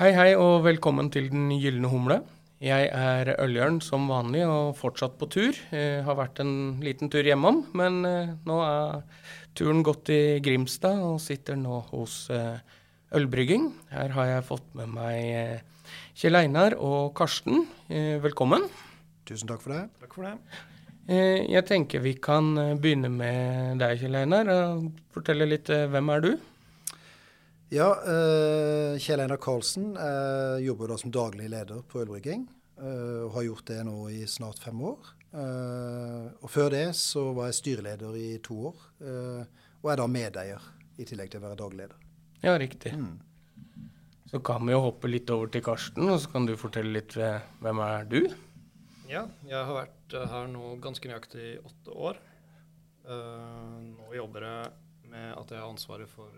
Hei, 0.00 0.14
hei, 0.16 0.30
og 0.32 0.62
velkommen 0.64 1.10
til 1.12 1.26
Den 1.28 1.50
gylne 1.60 1.88
humle. 1.92 2.14
Jeg 2.64 2.86
er 2.88 3.34
Øljørn 3.34 3.82
som 3.84 4.06
vanlig 4.08 4.46
og 4.48 4.78
fortsatt 4.78 5.18
på 5.20 5.26
tur. 5.28 5.58
Jeg 5.76 6.06
har 6.06 6.16
vært 6.16 6.40
en 6.40 6.78
liten 6.80 7.10
tur 7.12 7.20
hjemom, 7.20 7.58
men 7.76 7.98
eh, 8.08 8.30
nå 8.48 8.56
er 8.64 9.02
turen 9.52 9.84
gått 9.84 10.08
i 10.08 10.40
Grimstad 10.40 11.04
og 11.04 11.20
sitter 11.20 11.60
nå 11.60 11.82
hos 11.90 12.14
eh, 12.32 12.64
Ølbrygging. 13.12 13.68
Her 13.92 14.16
har 14.16 14.30
jeg 14.30 14.48
fått 14.48 14.72
med 14.80 14.88
meg 14.96 15.20
eh, 15.20 15.92
Kjell 16.16 16.46
Einar 16.46 16.78
og 16.80 17.12
Karsten. 17.20 17.66
Velkommen. 18.24 18.70
Tusen 19.28 19.52
takk 19.52 19.60
for 19.66 19.76
det. 19.76 19.82
Takk 20.00 20.16
for 20.16 20.30
det. 20.30 20.62
Jeg 21.12 21.66
tenker 21.68 22.00
vi 22.00 22.16
kan 22.16 22.54
begynne 22.80 23.12
med 23.12 23.84
deg, 23.84 24.00
Kjell 24.00 24.22
Einar. 24.24 24.48
og 24.48 24.94
Fortelle 25.12 25.52
litt 25.52 25.68
hvem 25.68 26.16
er 26.16 26.24
du? 26.24 26.32
Ja, 27.70 27.92
uh, 28.02 28.98
Kjell 28.98 29.20
Einar 29.22 29.38
Karlsen 29.38 29.92
uh, 29.94 30.58
jobber 30.58 30.90
da 30.90 30.96
som 30.98 31.12
daglig 31.14 31.46
leder 31.52 31.84
på 31.86 32.00
Ølbrygging. 32.02 32.48
Uh, 32.74 33.28
og 33.28 33.36
har 33.36 33.44
gjort 33.46 33.68
det 33.70 33.76
nå 33.86 33.94
i 34.10 34.24
snart 34.26 34.58
fem 34.58 34.82
år. 34.90 35.16
og 35.30 36.48
før 36.50 36.72
det 36.74 36.88
så 36.98 37.28
var 37.36 37.46
jeg 37.46 37.58
styreleder 37.60 38.16
i 38.18 38.40
to 38.42 38.56
år. 38.72 38.78
og 39.82 39.90
er 39.92 40.00
da 40.00 40.06
medeier, 40.10 40.64
i 40.98 41.06
tillegg 41.06 41.30
til 41.30 41.38
å 41.38 41.44
være 41.44 41.58
daglig 41.60 41.84
leder. 41.84 42.00
Ja, 42.42 42.56
riktig. 42.58 42.90
Mm. 42.98 43.20
Så 44.32 44.40
kan 44.42 44.66
vi 44.66 44.74
jo 44.74 44.80
hoppe 44.88 45.06
litt 45.06 45.30
over 45.30 45.46
til 45.46 45.62
Karsten, 45.62 46.10
og 46.10 46.18
så 46.18 46.32
kan 46.32 46.50
du 46.50 46.56
fortelle 46.58 46.90
litt 46.90 47.14
ved, 47.14 47.46
hvem 47.62 47.84
er 47.86 48.10
du? 48.10 48.20
Ja, 49.06 49.28
jeg 49.46 49.62
har 49.62 49.76
vært 49.76 50.18
her 50.34 50.50
nå 50.50 50.74
ganske 50.82 51.06
nøyaktig 51.06 51.46
i 51.52 51.58
åtte 51.62 51.94
år. 51.94 52.18
nå 53.06 54.10
jobber 54.18 54.48
jeg 54.48 55.10
med 55.14 55.30
at 55.36 55.54
jeg 55.54 55.62
har 55.62 55.70
ansvaret 55.70 56.10
for 56.10 56.34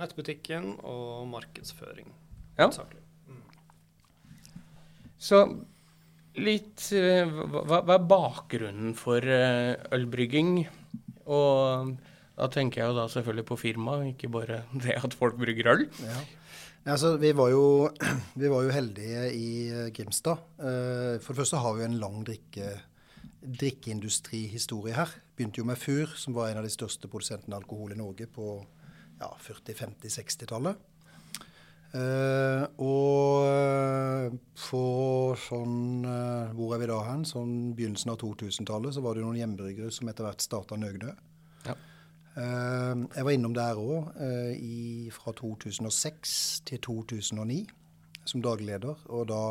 nettbutikken 0.00 0.74
og 0.86 1.28
markedsføring. 1.30 2.08
Ja. 2.58 2.68
Mm. 3.28 3.44
Så 5.20 5.44
litt 6.40 6.90
eh, 6.96 7.28
hva, 7.28 7.80
hva, 7.82 7.96
er 7.96 8.08
bakgrunnen 8.08 8.94
for 8.98 9.24
eh, 9.24 9.76
ølbrygging? 9.96 10.64
Og 11.30 11.94
da 12.36 12.48
tenker 12.52 12.82
jeg 12.82 12.90
jo 12.90 12.98
da 12.98 13.06
selvfølgelig 13.12 13.46
på 13.50 13.58
firmaet, 13.60 14.12
ikke 14.14 14.32
bare 14.32 14.62
det 14.84 14.98
at 14.98 15.16
folk 15.16 15.38
brygger 15.40 15.72
øl. 15.74 15.88
Ja. 16.04 16.20
Altså, 16.90 17.14
vi, 17.20 17.34
var 17.36 17.50
jo, 17.52 17.64
vi 18.40 18.52
var 18.52 18.64
jo 18.66 18.76
heldige 18.76 19.26
i 19.36 19.50
eh, 19.68 19.88
Grimstad. 19.96 20.46
For 20.60 21.32
det 21.32 21.42
første 21.42 21.60
har 21.60 21.76
vi 21.76 21.86
en 21.86 22.00
lang 22.00 22.22
drikke, 22.26 22.72
drikkeindustrihistorie 23.60 24.96
her. 24.96 25.12
Begynte 25.36 25.60
jo 25.60 25.68
med 25.68 25.80
Fur, 25.80 26.12
som 26.16 26.36
var 26.36 26.50
en 26.50 26.60
av 26.62 26.68
de 26.68 26.72
største 26.72 27.08
produsentene 27.08 27.56
av 27.56 27.64
alkohol 27.64 27.92
i 27.94 28.00
Norge 28.00 28.28
på 28.30 28.60
ja, 29.20 29.30
40-, 29.44 29.76
50-, 29.76 30.16
60-tallet. 30.16 30.86
Eh, 31.90 32.64
og 32.86 33.46
eh, 33.50 34.34
på 34.54 34.82
sånn 35.42 36.04
uh, 36.06 36.52
Hvor 36.54 36.76
er 36.76 36.78
vi 36.78 36.86
da 36.86 37.00
hen? 37.08 37.24
Sånn 37.26 37.72
begynnelsen 37.74 38.12
av 38.12 38.20
2000-tallet 38.20 38.94
så 38.94 39.02
var 39.02 39.18
det 39.18 39.24
noen 39.24 39.40
hjemmebryggere 39.40 39.90
som 39.90 40.06
etter 40.10 40.28
hvert 40.28 40.44
starta 40.44 40.78
Nøgnø. 40.78 41.10
Ja. 41.66 41.74
Eh, 42.38 42.94
jeg 43.16 43.26
var 43.26 43.34
innom 43.34 43.56
der 43.58 43.80
òg 43.82 44.14
fra 45.16 45.34
2006 45.42 46.38
til 46.70 46.82
2009 46.86 47.64
som 48.22 48.44
dagleder. 48.44 49.02
Og 49.10 49.26
da 49.32 49.44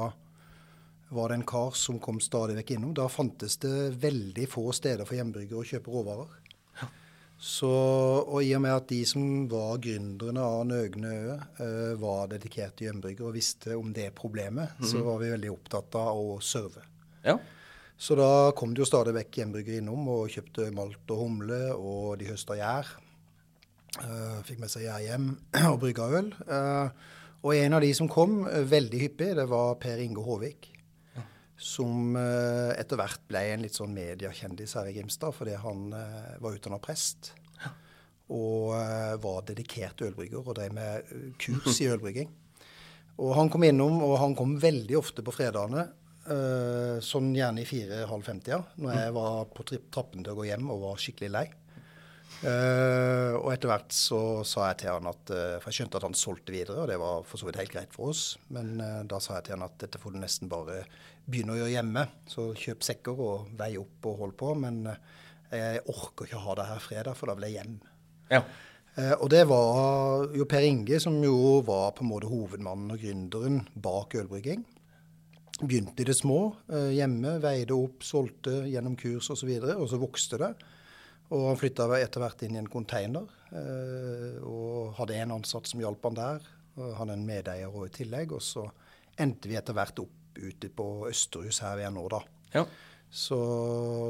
var 1.11 1.31
det 1.31 1.41
en 1.41 1.49
kar 1.49 1.75
som 1.75 1.99
kom 1.99 2.21
stadig 2.23 2.55
vekk 2.61 2.77
innom. 2.77 2.95
Da 2.95 3.09
fantes 3.11 3.59
det 3.59 3.97
veldig 3.99 4.47
få 4.47 4.69
steder 4.77 5.03
for 5.03 5.19
hjemmebryggere 5.19 5.59
å 5.59 5.69
kjøpe 5.73 5.91
råvarer. 5.91 6.39
Så, 7.39 7.69
og 7.71 8.41
i 8.43 8.49
og 8.51 8.59
med 8.65 8.73
at 8.75 8.89
de 8.91 8.99
som 9.07 9.21
var 9.47 9.77
gründerne 9.79 10.43
av 10.43 10.65
Nøgne 10.67 11.11
Ø, 11.15 11.35
uh, 11.61 11.93
var 12.01 12.27
dedikerte 12.33 12.83
hjemmebryggere 12.83 13.29
og 13.29 13.37
visste 13.37 13.77
om 13.79 13.93
det 13.95 14.09
problemet, 14.17 14.73
mm. 14.75 14.83
så 14.83 14.97
mhm. 14.97 15.05
var 15.07 15.21
vi 15.21 15.29
veldig 15.31 15.51
opptatt 15.53 15.95
av 16.01 16.19
å 16.19 16.35
serve. 16.43 16.83
Ja. 17.23 17.37
Så 17.99 18.15
da 18.19 18.51
kom 18.55 18.73
det 18.73 18.83
jo 18.83 18.87
stadig 18.87 19.13
vekk 19.15 19.39
hjemmebryggere 19.39 19.79
innom 19.79 20.07
og 20.11 20.33
kjøpte 20.35 20.67
malt 20.75 21.13
og 21.15 21.21
humle, 21.23 21.61
og 21.75 22.19
de 22.19 22.27
høsta 22.27 22.59
gjær. 22.59 22.91
Uh, 23.99 24.43
fikk 24.47 24.59
med 24.59 24.71
seg 24.71 24.89
gjær 24.89 25.07
hjem 25.07 25.31
og 25.71 25.79
brygga 25.79 26.09
øl. 26.19 26.33
Uh, 26.43 27.15
og 27.39 27.55
en 27.55 27.77
av 27.77 27.85
de 27.85 27.93
som 27.95 28.11
kom 28.11 28.41
veldig 28.43 28.99
hyppig, 29.05 29.31
det 29.39 29.47
var 29.47 29.79
Per 29.79 30.03
Inge 30.03 30.27
Håvik 30.27 30.73
som 31.59 32.15
eh, 32.15 32.71
etter 32.79 32.99
hvert 32.99 33.21
ble 33.27 33.41
en 33.51 33.63
litt 33.65 33.75
sånn 33.75 33.91
mediekjendis 33.91 34.77
her 34.79 34.87
i 34.87 34.95
Grimstad 34.95 35.35
fordi 35.35 35.57
han 35.59 35.91
eh, 35.95 36.35
var 36.39 36.55
utdanna 36.55 36.79
prest. 36.83 37.33
Og 38.29 38.75
eh, 38.77 39.15
var 39.19 39.43
dedikert 39.47 39.99
ølbrygger 40.05 40.45
og 40.45 40.55
drev 40.55 40.75
med 40.77 41.09
kurs 41.41 41.81
i 41.83 41.89
ølbrygging. 41.91 42.29
Og 43.19 43.33
han 43.35 43.49
kom 43.51 43.65
innom, 43.67 43.99
og 44.05 44.15
han 44.21 44.35
kom 44.37 44.55
veldig 44.61 44.95
ofte 44.95 45.25
på 45.25 45.33
fredagene. 45.35 45.89
sånn 47.03 47.33
gjerne 47.35 47.63
i 47.63 47.65
fire-halv 47.67 48.23
femtida, 48.23 48.59
når 48.77 48.93
jeg 48.95 49.13
var 49.15 49.49
på 49.51 49.65
trappen 49.91 50.23
til 50.23 50.31
å 50.31 50.37
gå 50.37 50.45
hjem 50.45 50.69
og 50.71 50.83
var 50.85 51.01
skikkelig 51.01 51.29
lei. 51.33 51.43
Uh, 52.39 53.35
og 53.41 53.49
etter 53.51 53.67
hvert 53.67 53.91
så 53.91 54.19
sa 54.47 54.69
jeg 54.69 54.85
til 54.85 54.93
han 54.93 55.09
at 55.09 55.31
uh, 55.33 55.57
For 55.59 55.67
jeg 55.67 55.81
skjønte 55.81 55.99
at 55.99 56.05
han 56.07 56.15
solgte 56.15 56.53
videre, 56.55 56.85
og 56.85 56.87
det 56.87 56.95
var 57.01 57.25
for 57.27 57.41
så 57.41 57.49
vidt 57.49 57.59
helt 57.59 57.73
greit 57.73 57.95
for 57.95 58.13
oss. 58.13 58.37
Men 58.55 58.77
uh, 58.79 59.01
da 59.09 59.19
sa 59.23 59.37
jeg 59.37 59.49
til 59.49 59.57
han 59.57 59.67
at 59.67 59.75
dette 59.81 59.99
får 59.99 60.15
du 60.15 60.21
nesten 60.21 60.51
bare 60.51 60.85
begynne 61.27 61.57
å 61.57 61.59
gjøre 61.59 61.73
hjemme. 61.73 62.05
Så 62.31 62.49
kjøp 62.55 62.87
sekker 62.87 63.19
og 63.25 63.51
vei 63.59 63.73
opp 63.81 64.07
og 64.07 64.23
hold 64.23 64.33
på. 64.39 64.53
Men 64.61 64.81
jeg 65.51 65.83
orker 65.89 66.29
ikke 66.29 66.41
ha 66.45 66.57
det 66.61 66.69
her 66.69 66.81
fredag, 66.83 67.19
for 67.19 67.29
da 67.29 67.35
vil 67.37 67.49
jeg 67.49 67.59
hjem. 67.59 67.77
Ja. 68.29 68.43
og 69.15 69.29
det 69.33 69.39
var 69.49 70.27
jo 70.37 70.45
Per 70.45 70.61
Inge 70.61 70.99
som 71.01 71.15
jo 71.25 71.63
var 71.65 71.95
på 71.97 72.03
en 72.05 72.11
måte 72.11 72.29
hovedmannen 72.29 72.93
og 72.93 73.01
gründeren 73.01 73.63
bak 73.73 74.13
ølbrygging. 74.21 74.61
Begynte 75.59 76.05
i 76.05 76.05
det 76.05 76.13
små, 76.17 76.51
hjemme, 76.93 77.39
veide 77.41 77.73
opp, 77.73 78.05
solgte 78.05 78.61
gjennom 78.69 78.93
kurs 79.01 79.25
osv., 79.25 79.33
og, 79.33 79.41
så 79.41 79.49
videre, 79.49 79.77
og 79.81 79.89
så 79.89 80.01
vokste 80.01 80.39
det. 80.43 80.51
Og 81.29 81.45
han 81.51 81.59
flytta 81.59 81.85
etter 81.99 82.23
hvert 82.23 82.43
inn 82.45 82.55
i 82.57 82.61
en 82.61 82.71
container, 82.71 83.27
eh, 83.53 84.37
og 84.41 84.95
hadde 84.97 85.17
en 85.19 85.35
ansatt 85.37 85.69
som 85.69 85.81
hjalp 85.81 86.07
han 86.09 86.17
der. 86.17 86.47
Og 86.79 86.93
er 86.95 87.11
en 87.13 87.25
medeier 87.27 87.73
òg 87.73 87.89
i 87.89 87.95
tillegg. 87.99 88.33
Og 88.33 88.41
så 88.41 88.65
endte 89.19 89.51
vi 89.51 89.57
etter 89.59 89.75
hvert 89.77 89.99
opp 90.01 90.39
ute 90.39 90.69
på 90.71 90.87
Østerhus 91.09 91.59
her 91.65 91.77
vi 91.79 91.85
er 91.85 91.93
nå, 91.93 92.05
da. 92.11 92.21
Ja. 92.55 92.63
Så, 93.09 93.39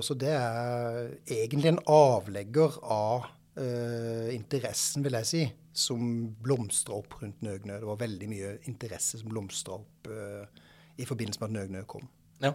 så, 0.04 0.16
det 0.20 0.32
er 0.36 1.06
egentlig 1.32 1.72
en 1.72 1.82
avlegger 1.88 2.76
av 2.84 3.30
eh, 3.60 4.32
interessen, 4.36 5.06
vil 5.06 5.16
jeg 5.22 5.30
si, 5.30 5.44
som 5.72 6.02
blomstra 6.44 6.98
opp 7.00 7.20
rundt 7.22 7.44
Nøgnø. 7.46 7.80
Det 7.80 7.88
var 7.88 8.02
veldig 8.02 8.32
mye 8.32 8.56
interesse 8.72 9.22
som 9.22 9.32
blomstra 9.32 9.78
opp 9.80 10.12
eh, 10.12 10.66
i 11.00 11.08
forbindelse 11.08 11.42
med 11.44 11.50
at 11.50 11.56
Nøgnø 11.56 11.86
kom. 11.90 12.08
Ja. 12.44 12.54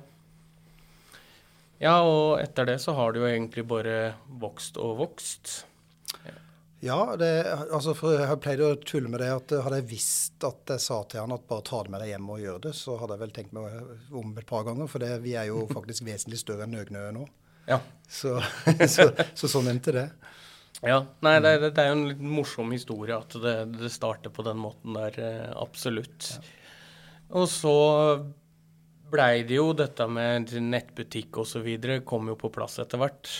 Ja, 1.83 1.99
og 2.07 2.41
etter 2.41 2.69
det 2.69 2.79
så 2.83 2.95
har 2.97 3.13
det 3.13 3.23
jo 3.23 3.29
egentlig 3.29 3.65
bare 3.69 4.15
vokst 4.41 4.79
og 4.81 4.99
vokst. 5.03 5.65
Ja, 6.85 7.17
det, 7.17 7.47
altså 7.73 7.95
for 7.97 8.13
jeg 8.13 8.29
har 8.29 8.37
pleid 8.45 8.61
å 8.61 8.75
tulle 8.77 9.09
med 9.09 9.23
det 9.23 9.31
at 9.33 9.53
hadde 9.65 9.79
jeg 9.81 9.89
visst 9.95 10.45
at 10.45 10.69
jeg 10.75 10.83
sa 10.85 10.99
til 11.09 11.23
han 11.23 11.33
at 11.33 11.47
bare 11.49 11.65
ta 11.65 11.79
det 11.87 11.95
med 11.95 12.03
deg 12.05 12.11
hjem 12.11 12.27
og 12.35 12.43
gjør 12.43 12.59
det, 12.67 12.73
så 12.77 12.99
hadde 13.01 13.17
jeg 13.17 13.23
vel 13.23 13.33
tenkt 13.39 13.55
meg 13.57 14.13
om 14.21 14.35
et 14.37 14.51
par 14.51 14.67
ganger. 14.67 14.91
For 14.93 15.01
det, 15.01 15.15
vi 15.25 15.33
er 15.41 15.49
jo 15.49 15.63
faktisk 15.71 16.05
vesentlig 16.05 16.43
større 16.43 16.67
enn 16.67 16.77
Nøgnø 16.77 17.07
nå. 17.17 17.25
Ja. 17.71 17.79
Så, 18.05 18.37
så, 18.97 19.09
så, 19.33 19.49
sånn 19.49 19.73
endte 19.73 19.97
det. 19.97 20.05
Ja. 20.85 21.01
Nei, 21.25 21.39
det, 21.41 21.55
det, 21.71 21.73
er 21.81 21.89
jo 21.89 21.97
en 21.97 22.07
litt 22.11 22.21
morsom 22.35 22.77
historie 22.77 23.17
at 23.17 23.33
det, 23.41 23.57
det 23.79 23.93
starter 23.95 24.35
på 24.35 24.45
den 24.45 24.61
måten 24.61 24.99
der. 24.99 25.17
Eh, 25.17 25.51
absolutt. 25.57 26.35
Ja. 26.35 26.45
Og 27.41 27.49
så 27.49 27.77
blei 29.15 29.45
det 29.47 29.59
jo 29.61 29.73
dette 29.77 30.07
med 30.11 30.53
nettbutikk 30.59 31.39
osv. 31.45 31.69
kom 32.07 32.31
jo 32.33 32.39
på 32.39 32.51
plass 32.55 32.81
etter 32.83 33.01
hvert. 33.01 33.31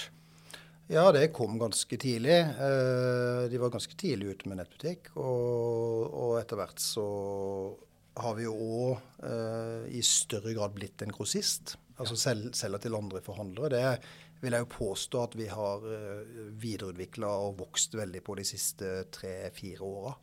Ja, 0.93 1.09
det 1.17 1.31
kom 1.33 1.57
ganske 1.59 1.97
tidlig. 1.97 2.37
Eh, 2.45 3.45
de 3.49 3.61
var 3.61 3.73
ganske 3.73 3.97
tidlig 3.97 4.35
ute 4.35 4.51
med 4.51 4.61
nettbutikk. 4.61 5.15
Og, 5.17 6.11
og 6.13 6.35
etter 6.43 6.61
hvert 6.61 6.83
så 6.83 7.07
har 8.21 8.37
vi 8.37 8.45
jo 8.45 8.53
òg 8.55 9.25
eh, 9.25 9.87
i 9.97 10.03
større 10.05 10.53
grad 10.57 10.77
blitt 10.77 11.03
en 11.03 11.15
grossist. 11.15 11.79
Altså 11.97 12.19
sel 12.21 12.51
selger 12.57 12.85
til 12.85 12.99
andre 12.99 13.23
forhandlere. 13.25 13.73
Det 13.73 14.45
vil 14.45 14.59
jeg 14.59 14.67
jo 14.67 14.73
påstå 14.75 15.25
at 15.25 15.39
vi 15.41 15.49
har 15.49 15.89
eh, 15.89 16.45
videreutvikla 16.61 17.33
og 17.47 17.57
vokst 17.63 17.97
veldig 17.97 18.21
på 18.27 18.37
de 18.37 18.47
siste 18.47 18.93
tre-fire 19.15 19.89
åra. 19.89 20.15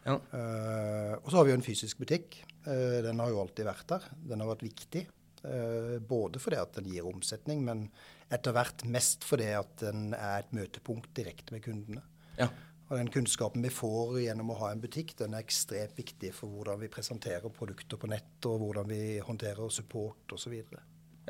Ja. 0.00 0.14
Og 0.16 1.26
så 1.28 1.36
har 1.36 1.44
vi 1.44 1.50
jo 1.52 1.58
en 1.58 1.66
fysisk 1.66 1.98
butikk. 2.00 2.38
Uh, 2.66 3.00
den 3.06 3.20
har 3.22 3.32
jo 3.32 3.42
alltid 3.42 3.68
vært 3.68 3.88
der. 3.92 4.08
Den 4.32 4.42
har 4.42 4.52
vært 4.52 4.66
viktig. 4.66 5.06
Uh, 5.40 5.96
både 6.04 6.42
fordi 6.42 6.58
at 6.60 6.74
den 6.76 6.90
gir 6.92 7.08
omsetning, 7.08 7.62
men 7.66 7.86
etter 8.30 8.54
hvert 8.54 8.84
mest 8.86 9.24
fordi 9.26 9.48
at 9.56 9.78
den 9.82 10.10
er 10.14 10.42
et 10.42 10.52
møtepunkt 10.54 11.14
direkte 11.16 11.56
med 11.56 11.64
kundene. 11.64 12.04
Ja. 12.38 12.50
Og 12.90 12.98
den 12.98 13.10
kunnskapen 13.14 13.62
vi 13.62 13.70
får 13.70 14.16
gjennom 14.24 14.50
å 14.50 14.58
ha 14.64 14.72
en 14.74 14.82
butikk, 14.82 15.14
den 15.18 15.36
er 15.36 15.44
ekstremt 15.44 15.98
viktig 15.98 16.32
for 16.34 16.50
hvordan 16.50 16.80
vi 16.82 16.90
presenterer 16.90 17.52
produkter 17.54 18.00
på 18.00 18.10
nett, 18.10 18.38
og 18.50 18.64
hvordan 18.64 18.88
vi 18.90 19.02
håndterer 19.22 19.70
support 19.70 20.34
osv. 20.34 20.56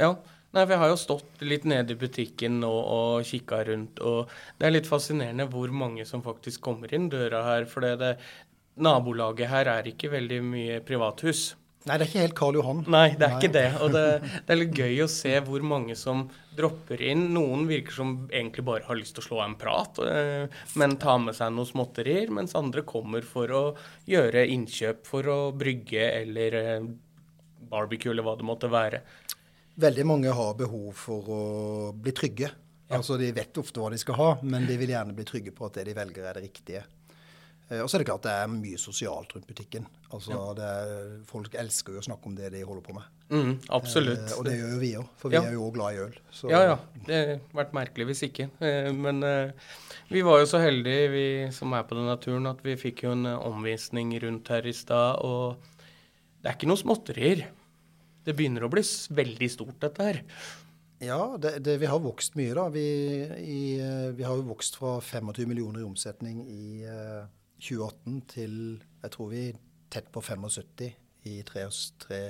Ja, 0.01 0.15
Nei, 0.51 0.65
for 0.65 0.75
jeg 0.75 0.81
har 0.83 0.89
jo 0.91 0.99
stått 0.99 1.43
litt 1.47 1.67
nede 1.71 1.95
i 1.95 1.99
butikken 1.99 2.57
og, 2.67 2.79
og 2.91 3.29
kikka 3.29 3.61
rundt, 3.69 4.01
og 4.03 4.33
det 4.59 4.67
er 4.67 4.73
litt 4.75 4.89
fascinerende 4.91 5.47
hvor 5.53 5.71
mange 5.71 6.03
som 6.09 6.25
faktisk 6.25 6.65
kommer 6.65 6.91
inn 6.97 7.07
døra 7.13 7.45
her. 7.47 7.67
For 7.71 7.87
det, 7.87 8.17
nabolaget 8.83 9.51
her 9.51 9.71
er 9.79 9.89
ikke 9.91 10.13
veldig 10.13 10.43
mye 10.45 10.79
privathus. 10.87 11.51
Nei, 11.89 11.95
det 11.97 12.05
er 12.05 12.11
ikke 12.11 12.21
helt 12.21 12.37
Karl 12.37 12.57
Johan. 12.59 12.81
Nei, 12.93 13.07
det 13.17 13.25
er 13.25 13.35
ikke 13.39 13.53
det. 13.55 13.69
Og 13.81 13.95
det, 13.95 14.05
det, 14.45 14.53
er 14.53 14.59
litt 14.61 14.77
gøy 14.77 14.99
å 15.01 15.09
se 15.09 15.33
hvor 15.47 15.63
mange 15.65 15.97
som 15.97 16.27
dropper 16.59 17.01
inn. 17.09 17.31
Noen 17.33 17.65
virker 17.71 17.97
som 17.97 18.11
egentlig 18.29 18.67
bare 18.69 18.85
har 18.85 18.99
lyst 18.99 19.17
til 19.17 19.25
å 19.25 19.29
slå 19.29 19.39
av 19.41 19.47
en 19.47 19.57
prat, 19.61 20.01
eh, 20.05 20.61
men 20.81 20.99
ta 21.01 21.17
med 21.23 21.39
seg 21.39 21.55
noen 21.57 21.71
småtterier. 21.71 22.33
Mens 22.37 22.53
andre 22.59 22.85
kommer 22.85 23.25
for 23.25 23.57
å 23.57 23.63
gjøre 24.11 24.45
innkjøp 24.53 25.09
for 25.09 25.33
å 25.33 25.39
brygge 25.57 26.05
eller 26.21 26.59
eh, 26.61 26.91
barbecue 27.71 28.13
eller 28.13 28.29
hva 28.29 28.37
det 28.37 28.49
måtte 28.51 28.69
være. 28.73 29.01
Veldig 29.81 30.05
mange 30.05 30.37
har 30.37 30.57
behov 30.59 30.93
for 31.01 31.33
å 31.33 31.43
bli 31.97 32.13
trygge. 32.13 32.53
Ja. 32.91 32.99
Altså, 32.99 33.17
De 33.17 33.33
vet 33.33 33.57
ofte 33.57 33.81
hva 33.81 33.89
de 33.89 33.99
skal 34.03 34.19
ha, 34.19 34.31
men 34.45 34.69
de 34.69 34.77
vil 34.77 34.93
gjerne 34.93 35.17
bli 35.17 35.25
trygge 35.25 35.57
på 35.57 35.69
at 35.71 35.81
det 35.81 35.89
de 35.89 35.97
velger, 35.97 36.27
er 36.27 36.37
det 36.37 36.49
riktige. 36.51 36.85
Eh, 37.71 37.81
og 37.85 37.87
så 37.87 37.97
er 37.97 38.03
det 38.03 38.09
klart 38.11 38.27
det 38.27 38.33
er 38.35 38.51
mye 38.51 38.79
sosialt 38.81 39.33
rundt 39.37 39.47
butikken. 39.47 39.87
Altså, 40.11 40.35
ja. 40.35 40.71
er, 40.83 41.13
Folk 41.29 41.55
elsker 41.59 41.95
jo 41.95 42.03
å 42.03 42.07
snakke 42.09 42.27
om 42.31 42.35
det 42.39 42.51
de 42.55 42.65
holder 42.67 42.83
på 42.87 42.95
med. 42.97 43.07
Mm, 43.31 43.53
absolutt. 43.77 44.25
Eh, 44.25 44.39
og 44.39 44.47
det 44.49 44.57
gjør 44.59 44.73
jo 44.75 44.81
vi 44.83 44.91
òg, 44.99 45.13
for 45.21 45.31
vi 45.31 45.39
ja. 45.39 45.45
er 45.47 45.55
jo 45.55 45.69
òg 45.69 45.77
glad 45.79 45.95
i 45.95 46.03
øl. 46.09 46.17
Så. 46.35 46.51
Ja, 46.51 46.65
ja. 46.67 46.77
Det 47.07 47.21
hadde 47.21 47.61
vært 47.61 47.77
merkelig 47.79 48.09
hvis 48.11 48.25
ikke. 48.27 48.49
Eh, 48.67 48.91
men 48.97 49.23
eh, 49.27 49.71
vi 50.11 50.25
var 50.27 50.43
jo 50.43 50.51
så 50.51 50.63
heldige, 50.63 51.07
vi 51.15 51.27
som 51.55 51.77
er 51.79 51.87
på 51.87 51.99
denne 51.99 52.19
turen, 52.23 52.51
at 52.51 52.65
vi 52.67 52.75
fikk 52.81 53.05
jo 53.07 53.15
en 53.15 53.31
eh, 53.31 53.47
omvisning 53.51 54.17
rundt 54.25 54.51
her 54.51 54.67
i 54.67 54.75
stad. 54.75 55.23
Og 55.23 55.61
det 56.43 56.51
er 56.51 56.59
ikke 56.59 56.73
noe 56.73 56.83
småtterier. 56.83 57.47
Det 58.27 58.35
begynner 58.37 58.67
å 58.67 58.73
bli 58.73 58.83
veldig 59.15 59.51
stort, 59.53 59.79
dette 59.81 60.11
her. 60.11 60.25
Ja, 61.01 61.23
det, 61.41 61.61
det, 61.65 61.79
vi 61.81 61.89
har 61.89 62.03
vokst 62.03 62.35
mye, 62.37 62.53
da. 62.59 62.67
Vi, 62.75 62.89
i, 63.41 63.61
vi, 64.19 64.25
har 64.27 64.35
jo 64.37 64.51
vokst 64.51 64.75
fra 64.77 64.99
25 65.01 65.47
millioner 65.49 65.81
i 65.81 65.87
omsetning 65.87 66.43
i 66.45 66.65
2018 67.61 68.21
til 68.35 68.55
jeg 69.01 69.15
tror 69.15 69.31
vi 69.33 69.45
tett 69.91 70.11
på 70.13 70.23
75 70.23 70.91
i, 71.29 71.41
3, 71.47 71.67
3, 72.01 72.21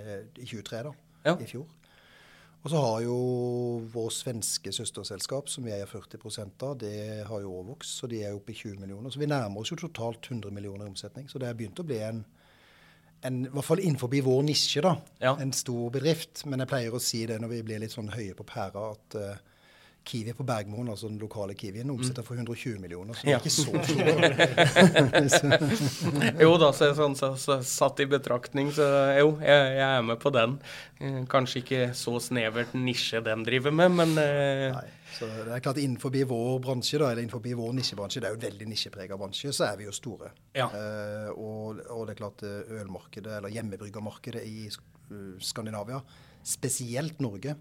i 0.43 0.47
23, 0.47 0.83
da, 0.87 0.95
ja. 1.27 1.37
i 1.39 1.47
fjor. 1.47 1.69
Og 2.61 2.69
så 2.69 2.81
har 2.83 2.97
jo 3.07 3.17
vår 3.93 4.11
svenske 4.13 4.73
søsterselskap, 4.75 5.49
som 5.49 5.65
vi 5.65 5.73
eier 5.73 5.89
40 5.89 6.51
av, 6.67 6.75
det 6.83 7.25
har 7.25 7.41
jo 7.41 7.55
overvokst, 7.55 8.03
så 8.03 8.11
de 8.11 8.21
er 8.21 8.37
oppe 8.37 8.53
i 8.53 8.59
20 8.59 8.83
millioner. 8.83 9.13
Så 9.13 9.23
vi 9.23 9.31
nærmer 9.31 9.63
oss 9.63 9.73
jo 9.73 9.79
totalt 9.81 10.29
100 10.29 10.53
millioner 10.53 10.85
i 10.85 10.93
omsetning. 10.93 11.29
Så 11.29 11.41
det 11.41 11.49
har 11.49 11.57
begynt 11.57 11.81
å 11.81 11.87
bli 11.89 12.03
en, 12.05 12.21
en 13.25 13.39
i 13.47 13.53
hvert 13.55 13.65
fall 13.65 13.81
innenfor 13.81 14.13
vår 14.13 14.43
nisje, 14.45 14.85
da, 14.85 14.93
ja. 15.23 15.33
en 15.41 15.55
stor 15.57 15.89
bedrift. 15.95 16.45
Men 16.45 16.61
jeg 16.61 16.73
pleier 16.75 16.97
å 16.97 17.01
si 17.01 17.23
det 17.31 17.41
når 17.41 17.55
vi 17.55 17.63
blir 17.71 17.81
litt 17.81 17.97
sånn 17.97 18.13
høye 18.13 18.37
på 18.37 18.45
pæra, 18.53 18.91
at 18.93 19.17
uh, 19.17 19.60
Kiwi 20.05 20.33
på 20.33 20.45
Bergmoen, 20.49 20.89
altså 20.89 21.09
den 21.11 21.19
lokale 21.21 21.55
Kiwien, 21.55 21.91
omsetter 21.93 22.25
for 22.27 22.35
120 22.35 22.79
millioner. 22.83 23.15
Så 23.15 23.27
det 23.27 23.31
er 23.31 23.37
ja. 23.37 23.41
ikke 23.41 23.51
så 23.51 23.63
stort. 25.31 26.41
jo 26.45 26.55
da, 26.61 26.71
så, 26.77 26.89
sånn, 26.97 27.17
så, 27.19 27.29
så, 27.41 27.59
satt 27.67 28.01
i 28.01 28.07
betraktning, 28.11 28.73
så 28.75 28.87
jo, 29.19 29.35
jeg, 29.45 29.75
jeg, 29.77 29.89
er 29.91 30.07
med 30.07 30.19
på 30.23 30.33
den. 30.35 30.57
Eh, 31.01 31.21
kanskje 31.31 31.63
ikke 31.63 31.83
så 31.99 32.17
snevert 32.23 32.73
nisje 32.79 33.21
den 33.27 33.45
driver 33.47 33.77
med, 33.83 34.01
men 34.01 34.17
eh... 34.23 34.71
Nei, 34.75 34.89
så 35.11 35.27
det 35.27 35.53
er 35.53 35.63
klart 35.65 35.81
Innenfor 35.83 36.15
vår 36.15 36.61
bransje, 36.65 36.99
da, 37.01 37.11
eller 37.11 37.25
innenfor 37.25 37.43
vår 37.45 37.73
nisjebransje, 37.77 38.23
det 38.23 38.29
er 38.29 38.35
jo 38.37 38.41
en 38.41 38.47
veldig 38.47 38.69
nisjeprega 38.71 39.19
bransje, 39.21 39.53
så 39.53 39.67
er 39.69 39.81
vi 39.81 39.89
jo 39.89 39.95
store. 39.95 40.31
Ja. 40.57 40.69
Eh, 40.71 41.31
og, 41.35 41.83
og, 41.91 42.07
det 42.07 42.15
er 42.15 42.21
klart 42.23 42.45
eh, 42.47 42.77
ølmarkedet, 42.81 43.35
eller 43.41 43.53
hjemmebryggermarkedet 43.53 44.45
i 44.47 44.71
Skandinavia, 45.43 45.99
spesielt 46.47 47.19
Norge, 47.21 47.57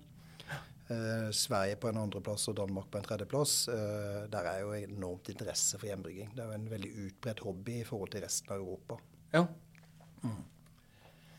Eh, 0.90 1.30
Sverige 1.32 1.78
på 1.78 1.92
en 1.92 2.00
andreplass 2.02 2.48
og 2.50 2.56
Danmark 2.58 2.88
på 2.90 2.98
en 2.98 3.06
tredjeplass. 3.06 3.56
Eh, 3.70 4.22
der 4.34 4.48
er 4.50 4.62
jo 4.64 4.74
enormt 4.74 5.30
interesse 5.30 5.78
for 5.78 5.86
hjembrygging. 5.86 6.32
Det 6.34 6.42
er 6.42 6.50
jo 6.50 6.58
en 6.58 6.72
veldig 6.72 6.94
utbredt 7.06 7.44
hobby 7.46 7.76
i 7.82 7.86
forhold 7.86 8.10
til 8.16 8.24
resten 8.26 8.56
av 8.56 8.64
Europa. 8.64 8.98
Ja. 9.34 9.46
Mm. 10.24 10.40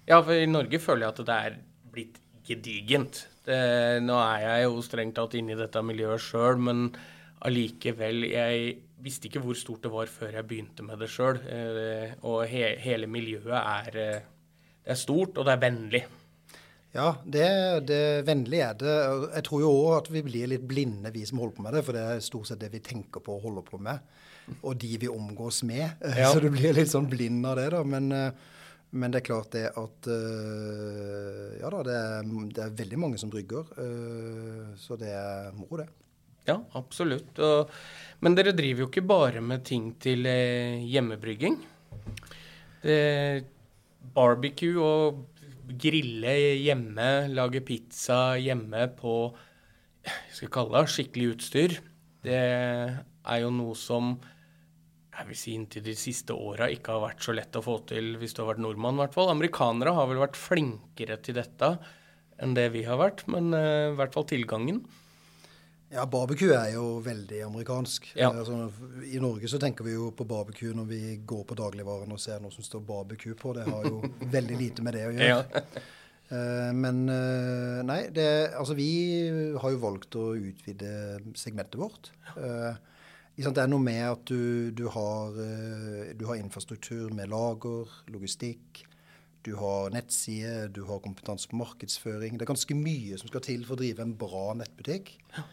ja, 0.06 0.20
for 0.23 0.32
i 0.32 0.47
Norge 0.47 0.79
føler 0.81 1.05
jeg 1.05 1.12
at 1.12 1.26
det 1.26 1.38
er 1.49 1.56
blitt 1.93 2.20
gedigent. 2.47 3.25
Det, 3.44 3.58
nå 4.05 4.20
er 4.23 4.44
jeg 4.44 4.69
jo 4.69 4.85
strengt 4.87 5.19
tatt 5.19 5.35
inne 5.37 5.56
i 5.56 5.58
dette 5.58 5.82
miljøet 5.82 6.23
sjøl, 6.23 6.61
men 6.62 6.87
allikevel 7.44 8.25
Jeg 8.29 8.73
visste 9.00 9.29
ikke 9.29 9.43
hvor 9.43 9.56
stort 9.56 9.82
det 9.82 9.91
var 9.93 10.11
før 10.12 10.35
jeg 10.37 10.46
begynte 10.46 10.85
med 10.87 11.03
det 11.03 11.11
sjøl. 11.11 11.43
Eh, 11.43 12.14
og 12.23 12.44
he, 12.46 12.76
hele 12.85 13.11
miljøet 13.11 13.56
er, 13.58 13.91
eh, 13.99 14.25
det 14.85 14.94
er 14.94 15.00
stort, 15.00 15.35
og 15.35 15.49
det 15.49 15.56
er 15.56 15.64
vennlig. 15.67 16.05
Ja, 16.92 17.10
det, 17.22 17.46
det 17.87 18.04
vennlige 18.26 18.66
er 18.66 18.78
det. 18.78 18.94
Jeg 19.37 19.44
tror 19.46 19.62
jo 19.62 19.70
òg 19.70 19.92
at 20.00 20.08
vi 20.10 20.25
blir 20.26 20.50
litt 20.50 20.64
blinde, 20.66 21.12
vi 21.14 21.22
som 21.26 21.38
holder 21.38 21.54
på 21.56 21.66
med 21.66 21.76
det. 21.76 21.84
For 21.87 21.96
det 21.96 22.02
er 22.02 22.25
stort 22.25 22.50
sett 22.50 22.62
det 22.62 22.72
vi 22.72 22.82
tenker 22.82 23.22
på 23.22 23.37
å 23.37 23.42
holde 23.44 23.62
på 23.66 23.78
med. 23.82 24.02
Og 24.66 24.75
de 24.82 24.96
vi 24.98 25.10
omgås 25.10 25.62
med. 25.66 25.87
Ja. 26.02 26.31
Så 26.32 26.42
du 26.42 26.48
blir 26.50 26.75
litt 26.75 26.90
sånn 26.90 27.06
blind 27.10 27.46
av 27.46 27.60
det, 27.60 27.69
da. 27.76 27.84
Men, 27.87 28.10
eh, 28.16 28.58
men 28.90 29.14
det 29.14 29.20
er 29.20 29.28
klart 29.28 29.54
det 29.54 29.69
at 29.78 30.10
eh, 30.10 31.60
Ja 31.60 31.70
da, 31.70 31.84
det 31.87 31.94
er, 31.94 32.31
det 32.56 32.66
er 32.66 32.76
veldig 32.82 33.02
mange 33.06 33.22
som 33.22 33.31
brygger. 33.31 33.70
Eh, 33.78 34.75
så 34.82 34.98
det 34.98 35.14
er 35.14 35.54
moro, 35.54 35.84
det. 35.84 35.86
Ja, 36.50 36.58
absolutt. 36.75 37.38
Og, 37.38 37.70
men 38.25 38.34
dere 38.34 38.56
driver 38.56 38.82
jo 38.82 38.90
ikke 38.90 39.06
bare 39.06 39.44
med 39.44 39.62
ting 39.69 39.93
til 40.02 40.26
hjemmebrygging. 40.26 41.60
Det 42.82 42.98
barbecue 44.16 44.81
og 44.81 45.20
grille 45.78 46.34
hjemme, 46.62 47.08
lage 47.34 47.62
pizza 47.67 48.37
hjemme 48.40 48.88
på 48.99 49.14
jeg 50.00 50.37
skal 50.37 50.52
kalle 50.55 50.81
det 50.81 50.93
skikkelig 50.94 51.32
utstyr, 51.34 51.75
det 52.25 52.40
er 52.40 53.40
jo 53.43 53.50
noe 53.52 53.76
som 53.76 54.14
jeg 55.11 55.28
vil 55.28 55.37
si 55.37 55.52
inntil 55.52 55.84
de 55.84 55.94
siste 55.99 56.32
åra 56.32 56.70
ikke 56.72 56.94
har 56.94 57.02
vært 57.02 57.25
så 57.25 57.34
lett 57.37 57.56
å 57.58 57.64
få 57.64 57.81
til 57.90 58.14
hvis 58.20 58.32
du 58.32 58.40
har 58.40 58.55
vært 58.55 58.62
nordmann, 58.64 58.96
i 58.96 59.02
hvert 59.02 59.17
fall. 59.17 59.28
Amerikanere 59.32 59.93
har 59.93 60.08
vel 60.08 60.22
vært 60.22 60.38
flinkere 60.38 61.19
til 61.20 61.37
dette 61.37 61.75
enn 62.40 62.55
det 62.56 62.70
vi 62.72 62.87
har 62.87 62.96
vært, 63.00 63.26
men 63.28 63.52
uh, 63.52 63.90
i 63.90 63.96
hvert 63.99 64.17
fall 64.17 64.25
tilgangen. 64.31 64.81
Ja, 65.90 66.04
barbecue 66.06 66.54
er 66.54 66.76
jo 66.76 67.00
veldig 67.02 67.40
amerikansk. 67.48 68.12
Ja. 68.14 68.28
Altså, 68.31 68.69
I 69.10 69.19
Norge 69.22 69.48
så 69.50 69.58
tenker 69.58 69.87
vi 69.87 69.96
jo 69.96 70.12
på 70.14 70.26
barbecue 70.28 70.75
når 70.76 70.87
vi 70.87 71.00
går 71.26 71.42
på 71.48 71.56
dagligvaren 71.58 72.14
og 72.14 72.20
ser 72.22 72.38
noe 72.42 72.54
som 72.54 72.66
står 72.66 72.84
barbecue 72.87 73.34
på. 73.38 73.56
Det 73.58 73.64
har 73.66 73.88
jo 73.88 73.98
veldig 74.37 74.60
lite 74.60 74.87
med 74.87 74.94
det 74.94 75.08
å 75.08 75.16
gjøre. 75.16 75.64
Ja. 75.64 75.82
Uh, 76.31 76.70
men 76.78 77.02
uh, 77.10 77.82
nei, 77.82 78.05
det, 78.15 78.29
altså 78.55 78.76
vi 78.79 78.93
har 79.58 79.74
jo 79.74 79.82
valgt 79.82 80.15
å 80.15 80.29
utvide 80.38 80.93
segmentet 81.34 81.81
vårt. 81.81 82.12
Ja. 82.36 82.76
det 83.50 83.65
er 83.65 83.72
noe 83.72 83.82
med 83.82 84.05
at 84.06 84.31
du, 84.31 84.70
du, 84.70 84.86
har, 84.94 85.34
du 86.15 86.26
har 86.29 86.38
infrastruktur 86.38 87.10
med 87.10 87.34
lager, 87.34 87.91
logistikk. 88.15 88.84
Du 89.43 89.56
har 89.58 89.91
nettside, 89.91 90.69
du 90.70 90.84
har 90.86 91.03
kompetanse 91.03 91.50
på 91.50 91.58
markedsføring. 91.58 92.36
Det 92.36 92.44
er 92.44 92.53
ganske 92.53 92.76
mye 92.79 93.19
som 93.19 93.31
skal 93.32 93.43
til 93.43 93.65
for 93.67 93.74
å 93.74 93.82
drive 93.82 94.05
en 94.05 94.15
bra 94.20 94.53
nettbutikk. 94.60 95.17
Ja. 95.34 95.50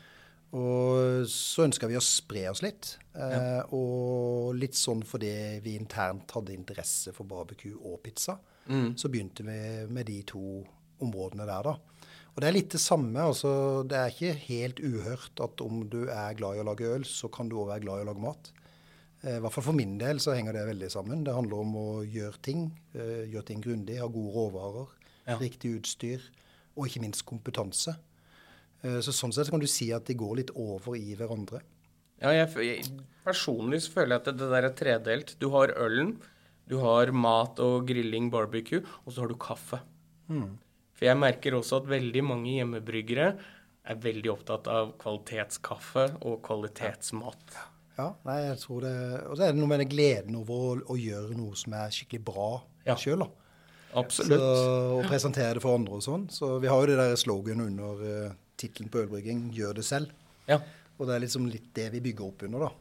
Og 0.57 1.27
så 1.29 1.65
ønska 1.67 1.89
vi 1.89 1.97
å 1.99 2.03
spre 2.03 2.47
oss 2.51 2.63
litt. 2.65 2.95
Ja. 3.13 3.27
Eh, 3.27 3.75
og 3.77 4.55
litt 4.57 4.77
sånn 4.77 5.03
fordi 5.05 5.31
vi 5.63 5.75
internt 5.77 6.33
hadde 6.35 6.55
interesse 6.55 7.13
for 7.15 7.29
barbecue 7.29 7.77
og 7.77 8.01
pizza, 8.05 8.37
mm. 8.69 8.95
så 8.97 9.11
begynte 9.13 9.45
vi 9.45 9.59
med 9.93 10.09
de 10.09 10.21
to 10.27 10.43
områdene 11.03 11.45
der, 11.45 11.71
da. 11.71 11.77
Og 12.37 12.43
det 12.43 12.49
er 12.51 12.53
litt 12.53 12.73
det 12.75 12.81
samme. 12.81 13.17
altså 13.17 13.83
Det 13.89 13.97
er 13.97 14.13
ikke 14.13 14.43
helt 14.45 14.79
uhørt 14.85 15.41
at 15.41 15.61
om 15.65 15.81
du 15.89 16.03
er 16.05 16.35
glad 16.37 16.57
i 16.57 16.61
å 16.61 16.67
lage 16.67 16.85
øl, 16.85 17.05
så 17.09 17.31
kan 17.33 17.49
du 17.49 17.57
òg 17.57 17.71
være 17.71 17.85
glad 17.87 18.01
i 18.01 18.05
å 18.05 18.09
lage 18.11 18.23
mat. 18.23 18.51
Eh, 19.23 19.37
I 19.37 19.41
hvert 19.41 19.55
fall 19.55 19.65
for 19.71 19.77
min 19.77 19.95
del 19.97 20.21
så 20.21 20.35
henger 20.37 20.53
det 20.53 20.67
veldig 20.69 20.89
sammen. 20.93 21.23
Det 21.25 21.33
handler 21.33 21.63
om 21.63 21.77
å 21.81 21.87
gjøre 22.05 22.41
ting. 22.45 22.67
Eh, 22.93 23.25
gjøre 23.33 23.49
ting 23.49 23.63
grundig, 23.65 23.97
ha 24.01 24.09
gode 24.09 24.35
råvarer, 24.35 24.93
ja. 25.25 25.39
riktig 25.41 25.79
utstyr 25.79 26.29
og 26.77 26.85
ikke 26.85 27.01
minst 27.07 27.25
kompetanse. 27.25 27.95
Eh, 28.85 28.99
så 29.03 29.13
sånn 29.15 29.33
sett 29.35 29.49
kan 29.53 29.63
du 29.63 29.67
si 29.69 29.89
at 29.95 30.07
de 30.09 30.17
går 30.17 30.39
litt 30.41 30.53
over 30.55 30.97
i 30.99 31.15
hverandre. 31.17 31.63
Ja, 32.21 32.31
jeg, 32.33 32.49
jeg, 32.65 33.03
personlig 33.25 33.83
så 33.85 33.99
føler 33.99 34.15
jeg 34.15 34.23
at 34.23 34.39
det, 34.39 34.49
der 34.53 34.69
er 34.69 34.77
tredelt. 34.77 35.35
Du 35.41 35.49
har 35.53 35.73
ølen, 35.77 36.15
du 36.69 36.79
har 36.81 37.11
mat 37.13 37.61
og 37.63 37.87
grilling, 37.89 38.31
barbecue, 38.33 38.83
og 39.05 39.13
så 39.13 39.23
har 39.23 39.31
du 39.31 39.37
kaffe. 39.39 39.81
Mm. 40.27 40.57
For 40.97 41.07
jeg 41.07 41.21
merker 41.21 41.55
også 41.57 41.81
at 41.81 41.89
veldig 41.91 42.23
mange 42.25 42.55
hjemmebryggere 42.57 43.31
er 43.87 43.99
veldig 44.03 44.31
opptatt 44.33 44.67
av 44.71 44.95
kvalitetskaffe 44.99 46.07
og 46.27 46.39
kvalitetsmat. 46.45 47.53
Ja, 47.53 47.67
ja 47.99 48.07
nei, 48.27 48.39
jeg 48.49 48.57
tror 48.61 48.83
det 48.83 48.95
Og 49.29 49.37
så 49.37 49.45
er 49.45 49.53
det 49.53 49.61
noe 49.61 49.71
med 49.71 49.79
den 49.81 49.91
gleden 49.91 50.35
over 50.37 50.57
å, 50.57 50.73
å, 50.93 50.97
gjøre 50.99 51.37
noe 51.37 51.55
som 51.57 51.77
er 51.77 51.93
skikkelig 51.93 52.25
bra 52.27 52.49
ja. 52.89 52.97
sjøl, 52.99 53.23
da. 53.23 53.29
Absolutt. 53.97 54.41
Så, 54.41 54.73
og 54.97 55.07
presentere 55.07 55.55
det 55.57 55.63
for 55.63 55.77
andre 55.77 55.97
og 55.97 56.03
sånn. 56.03 56.27
Så 56.33 56.57
vi 56.61 56.69
har 56.69 56.81
jo 56.81 56.89
det 56.91 56.97
der 56.99 57.15
sloganet 57.17 57.71
under 57.71 58.03
uh, 58.03 58.35
tittelen 58.57 58.91
på 58.91 59.03
ølbrygging 59.03 59.51
'Gjør 59.53 59.77
det 59.79 59.85
selv'. 59.85 60.11
Ja. 60.47 60.59
Og 60.97 61.07
det 61.07 61.15
er 61.15 61.23
liksom 61.25 61.45
litt 61.49 61.69
det 61.75 61.91
vi 61.93 62.03
bygger 62.09 62.25
opp 62.25 62.43
under, 62.47 62.67
da. 62.67 62.71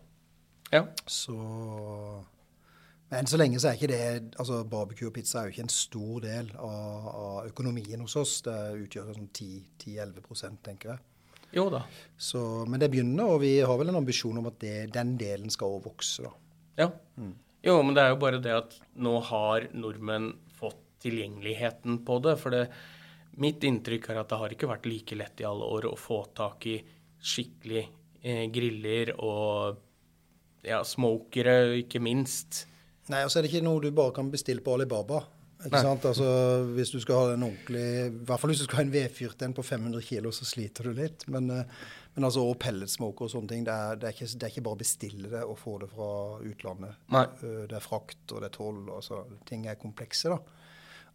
Ja. 0.73 0.87
Så 1.07 1.37
Men 3.09 3.27
så 3.31 3.39
lenge 3.39 3.61
så 3.63 3.69
er 3.71 3.77
ikke 3.79 3.93
det 3.93 4.35
altså 4.35 4.65
Barbecue 4.67 5.07
og 5.07 5.15
pizza 5.15 5.39
er 5.39 5.45
jo 5.47 5.55
ikke 5.55 5.63
en 5.63 5.71
stor 5.71 6.25
del 6.25 6.49
av, 6.59 7.05
av 7.07 7.47
økonomien 7.47 8.01
hos 8.03 8.17
oss. 8.19 8.41
Det 8.43 8.57
utgjør 8.83 9.13
sånn 9.15 9.29
10-11% 9.31 10.59
tenker 10.67 10.91
jeg. 10.91 11.05
Jo 11.55 11.69
da. 11.71 11.85
Så, 12.19 12.41
men 12.67 12.83
det 12.83 12.91
begynner, 12.91 13.31
og 13.31 13.45
vi 13.45 13.61
har 13.61 13.79
vel 13.79 13.93
en 13.93 14.01
ambisjon 14.01 14.41
om 14.41 14.49
at 14.51 14.59
det, 14.59 14.75
den 14.97 15.15
delen 15.21 15.53
skal 15.55 15.77
også 15.77 15.87
vokse, 15.87 16.27
da. 16.27 16.33
Ja. 16.83 16.89
Mm. 17.15 17.37
Jo, 17.67 17.79
men 17.83 17.95
det 17.97 18.03
er 18.03 18.13
jo 18.13 18.19
bare 18.27 18.43
det 18.43 18.53
at 18.55 18.75
nå 19.03 19.15
har 19.31 19.69
nordmenn 19.75 20.33
fått 20.59 20.83
tilgjengeligheten 21.03 22.01
på 22.07 22.19
det. 22.27 22.37
For 22.43 22.55
det, 22.55 22.67
mitt 23.43 23.65
inntrykk 23.69 24.11
er 24.11 24.23
at 24.23 24.31
det 24.31 24.41
har 24.41 24.55
ikke 24.55 24.71
vært 24.71 24.89
like 24.89 25.19
lett 25.19 25.43
i 25.43 25.49
alle 25.49 25.69
år 25.77 25.91
å 25.91 25.97
få 26.01 26.23
tak 26.37 26.67
i 26.71 26.77
skikkelig 27.27 27.83
eh, 28.23 28.47
griller 28.53 29.15
og 29.17 29.83
ja, 30.67 30.83
smokere, 30.85 31.77
ikke 31.83 32.03
minst. 32.03 32.65
Nei, 33.13 33.23
altså 33.23 33.39
er 33.39 33.47
det 33.47 33.53
ikke 33.53 33.67
noe 33.67 33.83
du 33.85 33.93
bare 33.95 34.15
kan 34.17 34.31
bestille 34.33 34.65
på 34.65 34.75
Alibaba. 34.75 35.23
Ikke 35.65 35.81
sant? 35.81 36.05
Altså, 36.05 36.27
hvis 36.77 36.91
du 36.93 36.99
skal 37.01 37.17
ha 37.17 37.29
en 37.33 37.47
ordentlig 37.47 37.85
I 38.07 38.25
hvert 38.29 38.43
fall 38.43 38.51
hvis 38.53 38.61
du 38.61 38.67
skal 38.67 38.83
ha 38.83 38.85
en 38.85 38.93
vedfyrt 38.93 39.45
en 39.47 39.55
på 39.57 39.65
500 39.65 40.05
kg, 40.05 40.29
så 40.35 40.47
sliter 40.49 40.91
du 40.91 40.99
litt. 40.99 41.25
Men, 41.33 41.49
eh, 41.55 41.87
men 42.17 42.29
altså, 42.29 42.45
og 42.45 42.59
pelletsmoker 42.63 43.27
og 43.27 43.33
sånne 43.33 43.53
ting, 43.53 43.65
det 43.67 43.73
er, 43.73 44.01
det, 44.01 44.11
er 44.11 44.17
ikke, 44.17 44.29
det 44.35 44.47
er, 44.49 44.53
ikke, 44.53 44.67
bare 44.69 44.79
å 44.79 44.83
bestille 44.83 45.33
det 45.33 45.43
og 45.47 45.59
få 45.61 45.79
det 45.83 45.89
fra 45.95 46.11
utlandet. 46.45 47.01
Nei. 47.15 47.25
Eh, 47.41 47.63
det 47.71 47.79
er 47.79 47.85
frakt, 47.85 48.23
og 48.29 48.43
det 48.43 48.51
er 48.51 48.57
toll. 48.59 48.83
Altså, 48.99 49.23
ting 49.49 49.67
er 49.71 49.81
komplekse, 49.81 50.35
da. 50.35 50.56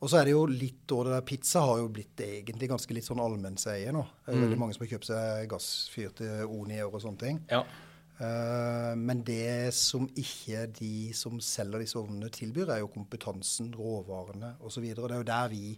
Og 0.02 0.10
så 0.10 0.18
er 0.18 0.28
det 0.28 0.34
jo 0.34 0.46
litt 0.50 0.90
og 0.96 1.06
det 1.06 1.14
der 1.14 1.26
Pizza 1.30 1.62
har 1.68 1.78
jo 1.84 1.92
blitt 1.94 2.24
egentlig 2.26 2.72
ganske 2.72 2.96
litt 2.98 3.06
sånn 3.06 3.22
allmennseie 3.22 3.94
nå. 3.94 4.02
Det 4.26 4.34
er 4.34 4.40
mm. 4.40 4.44
veldig 4.48 4.60
mange 4.64 4.76
som 4.76 4.84
har 4.86 4.92
kjøpt 4.96 5.10
seg 5.12 5.50
gassfyrte 5.52 6.30
Onier 6.48 6.90
og 6.90 7.04
sånne 7.04 7.22
ting. 7.22 7.42
Ja. 7.52 7.62
Uh, 8.22 8.94
men 8.98 9.22
det 9.26 9.74
som 9.74 10.08
ikke 10.18 10.68
de 10.78 11.10
som 11.18 11.40
selger 11.42 11.82
disse 11.82 11.98
ovnene 12.02 12.30
tilbyr, 12.34 12.74
er 12.74 12.82
jo 12.84 12.92
kompetansen, 12.94 13.72
råvarene 13.78 14.56
osv. 14.66 14.90
Det 14.90 15.06
er 15.06 15.22
jo 15.22 15.30
der 15.30 15.54
vi 15.54 15.76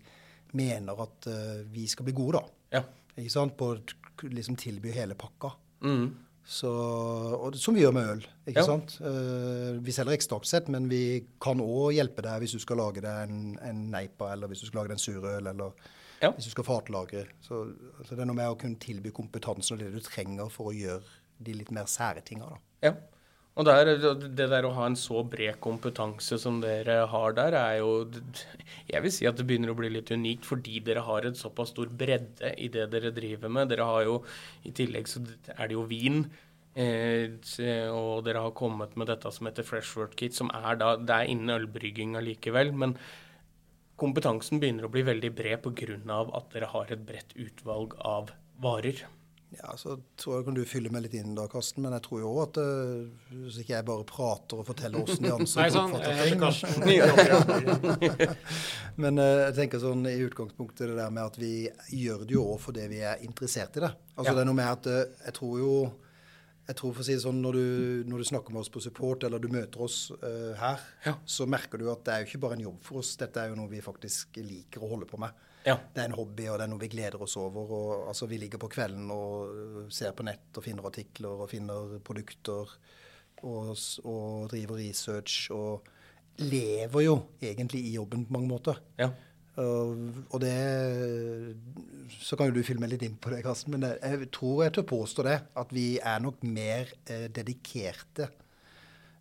mener 0.55 1.03
at 1.03 1.27
uh, 1.27 1.61
vi 1.71 1.87
skal 1.91 2.07
bli 2.07 2.15
gode, 2.15 2.39
da. 2.39 2.79
Ja. 2.79 2.83
Ikke 3.15 3.31
sant? 3.31 3.55
På 3.59 3.73
å 3.73 4.29
liksom 4.31 4.55
tilby 4.59 4.91
hele 4.95 5.19
pakka. 5.19 5.51
Mm. 5.83 6.07
Så, 6.43 6.69
og, 6.69 7.55
som 7.55 7.75
vi 7.75 7.85
gjør 7.85 7.93
med 7.95 8.09
øl. 8.17 8.23
ikke 8.45 8.59
ja. 8.59 8.67
sant? 8.67 8.97
Uh, 8.99 9.79
vi 9.83 9.95
selger 9.95 10.17
ekstraktsett, 10.17 10.67
men 10.73 10.89
vi 10.91 11.23
kan 11.41 11.61
òg 11.63 11.95
hjelpe 11.95 12.25
deg 12.25 12.43
hvis 12.43 12.57
du 12.57 12.59
skal 12.63 12.81
lage 12.83 13.03
deg 13.03 13.29
en, 13.29 13.53
en 13.63 13.83
neipa, 13.93 14.33
eller 14.35 14.51
hvis 14.51 14.65
du 14.65 14.67
skal 14.67 14.81
lage 14.81 14.91
deg 14.91 14.99
en 14.99 15.05
surøl, 15.05 15.49
eller 15.53 15.87
ja. 16.19 16.33
hvis 16.35 16.49
du 16.49 16.51
skal 16.51 16.67
fatlagre. 16.67 17.25
Så, 17.43 17.63
så 18.03 18.11
det 18.11 18.25
er 18.25 18.29
noe 18.29 18.39
med 18.41 18.51
å 18.51 18.59
kunne 18.59 18.81
tilby 18.83 19.13
kompetansen 19.15 19.77
og 19.77 19.85
det 19.85 19.93
du 19.95 20.03
trenger 20.03 20.51
for 20.51 20.73
å 20.73 20.75
gjøre 20.75 21.19
de 21.43 21.55
litt 21.57 21.71
mer 21.75 21.87
sære 21.91 22.23
tinga. 22.27 22.51
Ja. 22.83 22.93
Og 23.53 23.67
der, 23.67 23.91
det 23.93 24.47
der 24.49 24.65
å 24.65 24.71
ha 24.73 24.87
en 24.89 24.95
så 24.97 25.21
bred 25.29 25.59
kompetanse 25.61 26.39
som 26.41 26.57
dere 26.63 27.03
har 27.11 27.35
der, 27.37 27.53
er 27.53 27.75
jo 27.83 28.07
Jeg 28.89 29.01
vil 29.05 29.13
si 29.13 29.27
at 29.29 29.37
det 29.37 29.45
begynner 29.45 29.69
å 29.69 29.77
bli 29.77 29.91
litt 29.93 30.09
unikt 30.09 30.47
fordi 30.49 30.79
dere 30.81 31.03
har 31.05 31.27
et 31.27 31.37
såpass 31.37 31.69
stor 31.69 31.91
bredde 31.93 32.55
i 32.57 32.71
det 32.73 32.87
dere 32.95 33.13
driver 33.13 33.53
med. 33.53 33.69
Dere 33.69 33.85
har 33.85 34.07
jo 34.09 34.17
I 34.65 34.73
tillegg 34.73 35.11
så 35.11 35.21
er 35.53 35.69
det 35.69 35.77
jo 35.77 35.85
vin. 35.85 36.25
Eh, 36.73 37.29
og 37.93 38.25
dere 38.25 38.41
har 38.41 38.57
kommet 38.57 38.95
med 38.97 39.11
dette 39.11 39.29
som 39.29 39.45
heter 39.45 39.67
Freshwork 39.67 40.17
Kit, 40.17 40.33
som 40.33 40.49
er 40.49 40.79
da 40.81 40.95
Det 40.97 41.13
er 41.13 41.29
innen 41.29 41.53
ølbrygging 41.53 42.17
allikevel. 42.17 42.73
Men 42.73 42.97
kompetansen 44.01 44.57
begynner 44.63 44.89
å 44.89 44.93
bli 44.93 45.05
veldig 45.05 45.29
bred 45.37 45.61
pga. 45.61 46.25
at 46.33 46.49
dere 46.53 46.73
har 46.73 46.89
et 46.89 47.05
bredt 47.05 47.37
utvalg 47.37 47.93
av 48.01 48.33
varer. 48.57 49.05
Ja, 49.59 49.73
så 49.77 49.95
tror 50.19 50.37
jeg 50.37 50.45
kan 50.47 50.57
du 50.57 50.63
fylle 50.67 50.91
meg 50.93 51.05
litt 51.05 51.15
inn 51.19 51.35
da, 51.37 51.45
Karsten. 51.51 51.83
Men 51.85 51.95
jeg 51.97 52.05
tror 52.07 52.21
jo 52.23 52.31
òg 52.31 52.41
at 52.45 52.59
uh, 52.61 53.07
hvis 53.43 53.59
ikke 53.61 53.75
jeg 53.75 53.87
bare 53.87 54.05
prater 54.09 54.61
og 54.61 54.67
forteller 54.67 55.03
åssen 55.03 55.27
de 55.27 55.33
ansatte 55.33 55.83
oppfatter 55.83 56.13
ting 56.29 56.39
Men 59.03 59.21
uh, 59.21 59.47
jeg 59.47 59.57
tenker 59.59 59.83
sånn 59.83 60.07
i 60.09 60.17
utgangspunktet 60.25 60.89
det 60.91 60.97
der 60.99 61.13
med 61.13 61.25
at 61.25 61.37
vi 61.41 61.53
gjør 61.95 62.25
det 62.27 62.37
jo 62.37 62.47
òg 62.53 62.61
fordi 62.63 62.87
vi 62.91 63.03
er 63.05 63.21
interessert 63.25 63.77
i 63.77 63.85
det. 63.85 63.93
Altså 64.15 64.31
ja. 64.31 64.37
det 64.37 64.45
er 64.45 64.49
noe 64.49 64.61
med 64.61 64.71
at 64.71 64.89
jeg 64.93 65.37
tror 65.39 65.59
jo 65.61 65.75
jeg 66.63 66.77
tror 66.79 66.93
for 66.95 67.03
å 67.03 67.05
si 67.05 67.15
det 67.17 67.23
sånn, 67.25 67.41
når 67.43 67.57
du, 67.57 67.65
når 68.07 68.21
du, 68.21 68.27
snakker 68.29 68.55
med 68.55 68.61
oss 68.63 68.71
på 68.71 68.81
support, 68.83 69.25
eller 69.27 69.41
du 69.41 69.49
møter 69.51 69.81
oss 69.83 69.97
uh, 70.15 70.53
her, 70.55 70.83
ja. 71.03 71.17
så 71.27 71.47
merker 71.49 71.81
du 71.81 71.89
at 71.91 72.05
det 72.07 72.13
er 72.13 72.23
jo 72.23 72.29
ikke 72.29 72.43
bare 72.45 72.55
en 72.55 72.63
jobb 72.69 72.77
for 72.85 73.01
oss. 73.01 73.17
Dette 73.19 73.41
er 73.41 73.51
jo 73.51 73.57
noe 73.59 73.71
vi 73.71 73.81
faktisk 73.83 74.39
liker 74.39 74.83
å 74.83 74.93
holde 74.93 75.09
på 75.09 75.19
med. 75.19 75.35
Ja. 75.63 75.77
Det 75.93 76.01
er 76.01 76.09
en 76.09 76.17
hobby, 76.17 76.47
og 76.51 76.59
det 76.59 76.65
er 76.65 76.71
noe 76.73 76.81
vi 76.81 76.91
gleder 76.91 77.21
oss 77.23 77.37
over. 77.39 77.71
Og, 77.77 77.91
altså, 78.11 78.27
vi 78.27 78.39
ligger 78.41 78.61
på 78.61 78.71
kvelden 78.71 79.11
og 79.13 79.91
ser 79.93 80.15
på 80.15 80.25
nett 80.27 80.59
og 80.59 80.65
finner 80.65 80.89
artikler 80.89 81.45
og 81.45 81.51
finner 81.51 81.97
produkter 82.03 82.73
og, 83.43 83.75
og 84.03 84.49
driver 84.51 84.81
research. 84.81 85.47
Og 85.55 85.87
lever 86.41 87.05
jo 87.05 87.19
egentlig 87.41 87.83
i 87.85 87.95
jobben 87.95 88.25
på 88.27 88.35
mange 88.35 88.51
måter. 88.51 88.81
Ja. 88.99 89.11
Uh, 89.53 90.09
og 90.33 90.39
det 90.41 90.53
Så 92.17 92.33
kan 92.35 92.49
jo 92.49 92.55
du 92.55 92.63
filme 92.65 92.87
litt 92.89 93.03
inn 93.05 93.19
på 93.21 93.29
det, 93.33 93.43
Karsten. 93.45 93.75
Men 93.75 93.85
jeg 93.93 94.31
tror 94.33 94.65
jeg 94.65 94.75
tør 94.77 94.89
påstå 94.89 95.27
det. 95.29 95.37
At 95.55 95.75
vi 95.75 95.99
er 95.99 96.23
nok 96.23 96.41
mer 96.43 96.89
uh, 97.11 97.27
dedikerte 97.33 98.29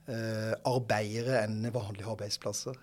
uh, 0.09 0.55
arbeidere 0.69 1.45
enn 1.45 1.69
vanlige 1.75 2.11
arbeidsplasser. 2.17 2.81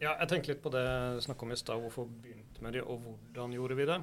Ja, 0.00 0.14
jeg 0.16 0.30
tenker 0.30 0.54
litt 0.54 0.62
på 0.64 0.72
det 0.72 0.80
du 1.16 1.20
snakka 1.20 1.44
om 1.44 1.52
i 1.52 1.58
stad. 1.60 1.80
Hvorfor 1.82 2.08
begynte 2.08 2.64
med 2.64 2.72
det, 2.76 2.84
og 2.88 3.02
hvordan 3.04 3.52
gjorde 3.52 3.76
vi 3.76 3.86
det? 3.90 3.98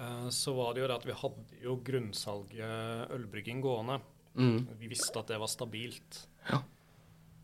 Uh, 0.00 0.28
så 0.34 0.54
var 0.56 0.74
det 0.74 0.82
jo 0.82 0.88
det 0.90 0.96
at 0.96 1.06
vi 1.06 1.18
hadde 1.20 1.60
jo 1.62 1.76
grunnsalget 1.86 3.12
ølbrygging 3.14 3.60
gående. 3.62 4.00
Mm. 4.34 4.66
Vi 4.80 4.90
visste 4.90 5.20
at 5.20 5.30
det 5.30 5.38
var 5.38 5.50
stabilt. 5.52 6.24
Ja. 6.48 6.58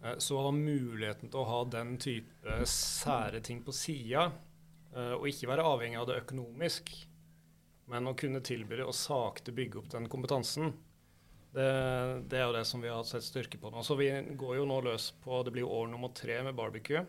Uh, 0.03 0.17
så 0.19 0.41
var 0.41 0.57
muligheten 0.57 1.31
til 1.31 1.39
å 1.39 1.47
ha 1.47 1.61
den 1.71 1.95
type 2.03 2.59
sære 2.67 3.43
ting 3.47 3.63
på 3.63 3.75
sida, 3.77 4.33
uh, 4.97 5.15
og 5.21 5.29
ikke 5.31 5.53
være 5.53 5.69
avhengig 5.71 6.01
av 6.01 6.09
det 6.11 6.19
økonomisk, 6.25 6.91
men 7.89 8.11
å 8.11 8.17
kunne 8.19 8.43
tilby 8.43 8.81
det 8.81 8.89
og 8.89 8.99
sakte 8.99 9.55
bygge 9.55 9.79
opp 9.79 9.93
den 9.95 10.11
kompetansen, 10.11 10.75
det, 11.55 11.69
det, 12.29 12.37
er 12.37 12.45
jo 12.45 12.57
det 12.59 12.65
som 12.69 12.83
vi 12.83 12.91
har 12.93 13.07
sett 13.09 13.25
styrke 13.25 13.61
på 13.63 13.71
nå. 13.73 13.81
Så 13.87 13.97
vi 13.97 14.11
går 14.37 14.59
jo 14.59 14.67
nå 14.69 14.83
løs 14.85 15.13
på 15.23 15.41
Det 15.47 15.55
blir 15.55 15.65
år 15.65 15.89
nummer 15.89 16.13
tre 16.15 16.43
med 16.45 16.59
barbecue. 16.59 17.07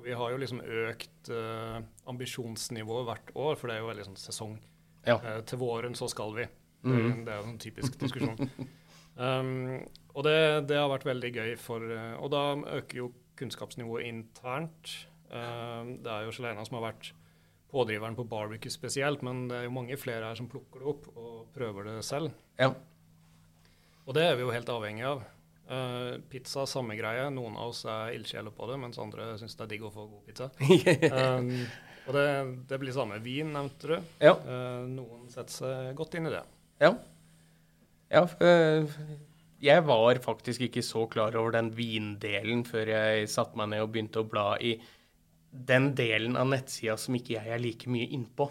Og 0.00 0.06
vi 0.08 0.14
har 0.16 0.30
jo 0.32 0.38
liksom 0.40 0.62
økt 0.64 1.28
uh, 1.28 1.76
ambisjonsnivået 2.08 3.04
hvert 3.04 3.32
år, 3.36 3.58
for 3.60 3.68
det 3.68 3.74
er 3.74 3.82
jo 3.82 3.88
veldig 3.90 4.06
sånn 4.06 4.16
sesong. 4.16 4.54
Ja. 5.04 5.18
Uh, 5.20 5.40
til 5.44 5.60
våren 5.60 5.96
så 5.98 6.08
skal 6.08 6.32
vi. 6.38 6.46
Mm. 6.88 7.26
Det 7.26 7.34
er 7.34 7.42
jo 7.42 7.48
en 7.50 7.58
typisk 7.60 7.98
diskusjon. 8.00 8.48
um, 9.20 9.82
og 10.14 10.24
det, 10.24 10.38
det, 10.70 10.78
har 10.80 10.88
vært 10.88 11.04
veldig 11.04 11.30
gøy 11.34 11.52
for 11.60 11.84
uh, 11.84 12.16
Og 12.24 12.32
da 12.32 12.44
øker 12.78 13.02
jo 13.02 13.10
kunnskapsnivået 13.36 14.08
internt. 14.08 14.90
det 15.30 16.10
er 16.12 16.24
jo 16.26 16.32
Sjelena 16.34 16.64
som 16.66 16.76
har 16.76 16.90
vært 16.90 17.12
pådriveren 17.70 18.16
på 18.18 18.26
barbecue 18.28 18.72
spesielt, 18.72 19.22
men 19.24 19.46
det 19.48 19.56
er 19.56 19.64
jo 19.64 19.72
mange 19.72 19.96
flere 19.96 20.26
her 20.28 20.36
som 20.36 20.48
plukker 20.50 20.82
det 20.82 20.90
opp 20.90 21.06
og 21.14 21.46
prøver 21.54 21.86
det 21.86 21.94
selv. 22.04 22.34
Ja. 22.58 22.72
Og 24.04 24.16
det 24.16 24.26
er 24.26 24.36
vi 24.36 24.44
jo 24.44 24.52
helt 24.52 24.68
avhengig 24.74 25.06
av. 25.08 25.22
Uh, 25.70 26.18
pizza, 26.26 26.64
samme 26.66 26.96
greie. 26.98 27.28
Noen 27.30 27.54
av 27.54 27.70
oss 27.70 27.84
er 27.86 28.16
ildsjeler 28.16 28.50
på 28.54 28.66
det, 28.66 28.78
mens 28.82 28.98
andre 28.98 29.36
syns 29.38 29.54
det 29.54 29.66
er 29.66 29.70
digg 29.70 29.86
å 29.86 29.92
få 29.94 30.08
god 30.10 30.24
pizza. 30.26 30.48
um, 31.38 31.52
og 32.08 32.16
det, 32.16 32.26
det, 32.72 32.78
blir 32.82 32.96
samme. 32.96 33.20
Vin 33.22 33.52
nevnte 33.54 33.92
du. 33.92 33.96
Ja. 34.18 34.34
Uh, 34.42 34.82
noen 34.90 35.28
setter 35.30 35.54
seg 35.60 35.92
godt 35.98 36.16
inn 36.18 36.26
i 36.26 36.34
det. 36.34 36.42
Ja. 36.82 36.94
ja 38.10 38.24
uh, 38.26 38.98
jeg 39.60 39.84
var 39.86 40.18
faktisk 40.24 40.64
ikke 40.66 40.82
så 40.82 41.04
klar 41.12 41.36
over 41.38 41.54
den 41.54 41.70
vindelen 41.76 42.64
før 42.66 42.90
jeg 42.94 43.28
satte 43.30 43.60
meg 43.60 43.70
ned 43.70 43.84
og 43.84 43.92
begynte 43.92 44.24
å 44.24 44.28
bla 44.28 44.54
i 44.56 44.74
den 45.50 45.90
delen 45.98 46.38
av 46.40 46.48
nettsida 46.50 46.96
som 46.98 47.14
ikke 47.18 47.36
jeg 47.36 47.54
er 47.54 47.62
like 47.62 47.90
mye 47.90 48.08
innpå. 48.16 48.48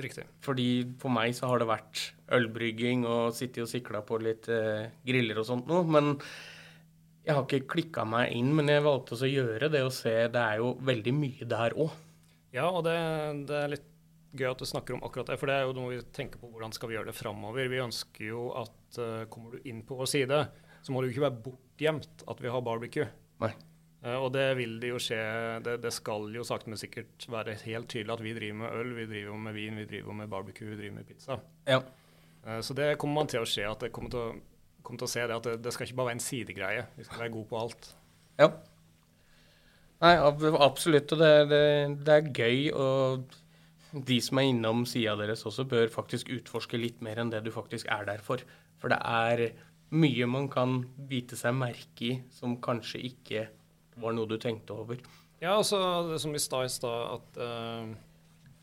Riktig. 0.00 0.24
Fordi 0.40 0.68
for 1.00 1.12
meg 1.12 1.34
så 1.36 1.50
har 1.50 1.60
det 1.60 1.68
vært 1.68 2.02
ølbrygging 2.32 3.04
og 3.04 3.34
sittet 3.36 3.66
og 3.66 3.70
sikla 3.70 4.00
på 4.06 4.16
litt 4.24 4.48
eh, 4.52 4.88
griller 5.04 5.42
og 5.42 5.48
sånt 5.48 5.68
noe. 5.68 5.84
Men 5.84 6.14
jeg 7.22 7.36
har 7.36 7.44
ikke 7.44 7.68
klikka 7.74 8.06
meg 8.08 8.32
inn, 8.34 8.50
men 8.56 8.70
jeg 8.72 8.84
valgte 8.86 9.18
å 9.18 9.28
gjøre 9.28 9.68
det 9.72 9.82
og 9.84 9.92
se 9.94 10.14
Det 10.32 10.42
er 10.42 10.62
jo 10.62 10.72
veldig 10.82 11.14
mye 11.14 11.48
der 11.48 11.76
òg. 11.76 11.92
Ja, 12.52 12.68
og 12.68 12.84
det, 12.88 12.96
det, 13.48 13.58
er 13.58 13.74
litt 13.74 13.88
gøy 14.36 14.48
at 14.50 14.62
du 14.62 14.68
snakker 14.68 14.96
om 14.96 15.04
akkurat 15.04 15.28
det, 15.28 15.38
for 15.40 15.48
det 15.48 15.58
er 15.58 15.68
jo 15.68 15.76
noe 15.76 15.92
vi 15.92 16.00
tenker 16.16 16.40
på 16.40 16.50
hvordan 16.52 16.72
skal 16.76 16.90
vi 16.90 16.96
gjøre 16.96 17.12
det 17.12 17.16
framover. 17.16 17.68
Vi 17.72 17.84
ønsker 17.84 18.26
jo 18.26 18.46
at 18.60 19.00
uh, 19.00 19.24
kommer 19.32 19.56
du 19.56 19.68
inn 19.68 19.84
på 19.88 19.96
vår 19.96 20.08
side, 20.08 20.40
så 20.84 20.92
må 20.92 21.00
det 21.00 21.10
jo 21.10 21.16
ikke 21.16 21.26
være 21.28 21.44
bortgjemt 21.46 22.24
at 22.28 22.42
vi 22.44 22.52
har 22.52 22.64
barbecue. 22.64 23.08
Nei. 23.44 23.52
Uh, 24.02 24.16
og 24.18 24.32
det 24.34 24.48
vil 24.58 24.78
det 24.82 24.88
jo 24.90 24.98
skje 24.98 25.18
det, 25.62 25.76
det, 25.84 25.92
skal 25.94 26.24
jo 26.34 26.42
sakte, 26.46 26.72
men 26.72 26.80
sikkert 26.80 27.26
være 27.30 27.54
helt 27.68 27.86
tydelig 27.92 28.16
at 28.16 28.24
vi 28.24 28.32
driver 28.34 28.56
med 28.64 28.78
øl, 28.80 28.94
vi 28.96 29.06
driver 29.06 29.36
med 29.44 29.54
vin, 29.54 29.78
vi 29.78 29.86
driver 29.86 30.16
med 30.18 30.30
barbecue, 30.32 30.72
vi 30.72 30.78
driver 30.80 30.96
med 30.96 31.06
pizza. 31.06 31.38
Ja. 31.68 31.78
Uh, 32.42 32.58
så 32.66 32.74
det 32.74 32.96
kommer 32.98 33.22
man 33.22 33.30
til 33.30 33.44
å 33.44 33.48
se. 33.48 33.62
at 33.68 33.84
det 33.84 33.92
kommer 33.94 34.10
til 34.10 34.24
å, 34.24 34.32
kommer 34.82 35.04
til 35.04 35.10
å 35.10 35.12
se 35.12 35.26
det 35.26 35.38
at 35.38 35.46
det, 35.46 35.56
det, 35.62 35.74
skal 35.74 35.86
ikke 35.86 36.00
bare 36.00 36.10
være 36.10 36.18
en 36.18 36.26
sidegreie. 36.26 36.86
Vi 36.98 37.06
skal 37.06 37.24
være 37.24 37.34
gode 37.36 37.50
på 37.52 37.60
alt. 37.62 37.92
Ja. 38.42 38.50
Nei, 40.02 40.16
absolutt. 40.18 41.14
Og 41.14 41.22
det, 41.22 41.32
det, 41.52 41.62
det 42.02 42.18
er 42.18 42.32
gøy. 42.34 42.58
Og 42.74 44.02
de 44.10 44.18
som 44.24 44.40
er 44.40 44.50
innom 44.50 44.82
sida 44.88 45.14
deres 45.20 45.46
også, 45.46 45.68
bør 45.68 45.92
faktisk 45.94 46.32
utforske 46.32 46.80
litt 46.80 47.02
mer 47.04 47.22
enn 47.22 47.30
det 47.30 47.44
du 47.46 47.52
faktisk 47.54 47.86
er 47.92 48.08
der 48.08 48.22
for. 48.24 48.42
For 48.82 48.90
det 48.90 48.98
er 48.98 49.46
mye 49.94 50.26
man 50.26 50.48
kan 50.50 50.80
bite 51.08 51.36
seg 51.38 51.54
merke 51.54 52.08
i 52.08 52.14
som 52.34 52.56
kanskje 52.64 53.04
ikke 53.12 53.50
var 54.00 54.14
noe 54.16 54.28
du 54.30 54.38
tenkte 54.40 54.72
over? 54.76 55.00
Ja, 55.42 55.56
altså 55.58 55.78
det 56.08 56.20
som 56.22 56.32
vi 56.32 56.40
sa 56.40 56.62
i 56.64 56.70
stad, 56.70 57.18
at 57.18 57.38
uh, 57.42 57.92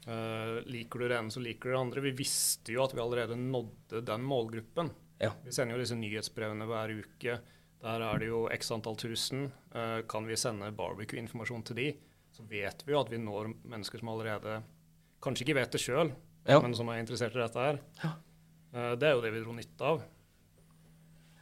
uh, 0.08 0.58
liker 0.66 1.00
du 1.04 1.08
det 1.12 1.18
ene, 1.20 1.34
så 1.34 1.44
liker 1.44 1.70
du 1.70 1.76
det 1.76 1.82
andre. 1.82 2.04
Vi 2.08 2.16
visste 2.22 2.74
jo 2.74 2.84
at 2.86 2.96
vi 2.96 3.02
allerede 3.04 3.36
nådde 3.40 4.02
den 4.08 4.24
målgruppen. 4.26 4.92
Ja. 5.20 5.34
Vi 5.44 5.52
sender 5.52 5.76
jo 5.76 5.82
disse 5.84 5.98
nyhetsbrevene 6.00 6.68
hver 6.70 6.94
uke. 7.02 7.40
Der 7.84 8.06
er 8.08 8.20
det 8.20 8.30
jo 8.32 8.46
x 8.52 8.72
antall 8.76 8.96
tusen. 9.00 9.50
Uh, 9.76 10.00
kan 10.08 10.28
vi 10.28 10.40
sende 10.40 10.72
barbecue-informasjon 10.76 11.68
til 11.68 11.82
de, 11.82 11.90
så 12.36 12.48
vet 12.48 12.86
vi 12.88 12.96
jo 12.96 13.02
at 13.04 13.12
vi 13.12 13.20
når 13.20 13.52
mennesker 13.68 14.00
som 14.00 14.14
allerede 14.14 14.62
kanskje 15.24 15.44
ikke 15.46 15.60
vet 15.60 15.76
det 15.76 15.84
sjøl, 15.84 16.14
Ja. 16.48 16.62
men 16.64 16.74
som 16.76 16.88
er 16.90 17.02
interessert 17.04 17.36
i 17.36 17.42
dette 17.42 17.60
her. 17.60 17.80
Eh, 18.72 18.94
det 18.96 19.08
er 19.10 19.16
jo 19.18 19.22
det 19.22 19.32
vi 19.34 19.42
dro 19.44 19.52
nytte 19.58 19.84
av. 19.84 20.02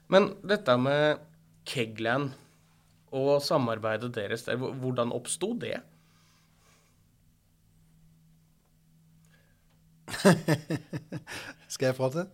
Men 0.10 0.30
dette 0.48 0.74
med 0.80 1.20
Kegland 1.68 2.32
og 3.16 3.42
samarbeidet 3.42 4.12
deres 4.16 4.44
der, 4.48 4.56
hvordan 4.58 5.12
oppsto 5.16 5.54
det? 5.60 5.78
Skal 11.72 11.90
jeg 11.92 11.98
prate? 11.98 12.28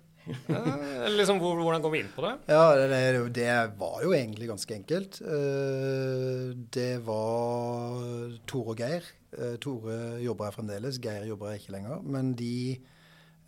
Liksom, 1.17 1.39
hvordan 1.41 1.81
går 1.83 1.91
vi 1.91 1.99
inn 2.03 2.11
på 2.15 2.23
det? 2.23 2.33
Ja, 2.47 2.75
det, 2.79 2.85
det, 2.93 3.23
det 3.35 3.47
var 3.79 3.97
jo 4.05 4.13
egentlig 4.15 4.47
ganske 4.53 4.75
enkelt. 4.77 5.19
Eh, 5.21 6.53
Det 6.71 6.93
var 7.03 8.37
Tore 8.47 8.71
og 8.75 8.79
Geir. 8.79 9.09
Eh, 9.35 9.57
Tore 9.63 9.97
jobber 10.23 10.47
her 10.47 10.55
fremdeles, 10.55 10.99
Geir 11.03 11.27
jobber 11.27 11.51
her 11.51 11.59
ikke 11.59 11.75
lenger. 11.75 11.99
Men 12.07 12.31
de 12.39 12.53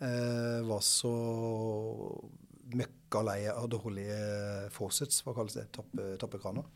eh, 0.02 0.60
var 0.68 0.84
så 0.84 1.14
møkka 2.74 3.22
lei 3.26 3.38
av 3.50 3.68
dårlige 3.70 4.16
faucets, 4.74 5.22
hva 5.24 5.34
kalles 5.36 5.56
det, 5.58 5.68
tappe, 5.76 6.14
tappekraner. 6.20 6.66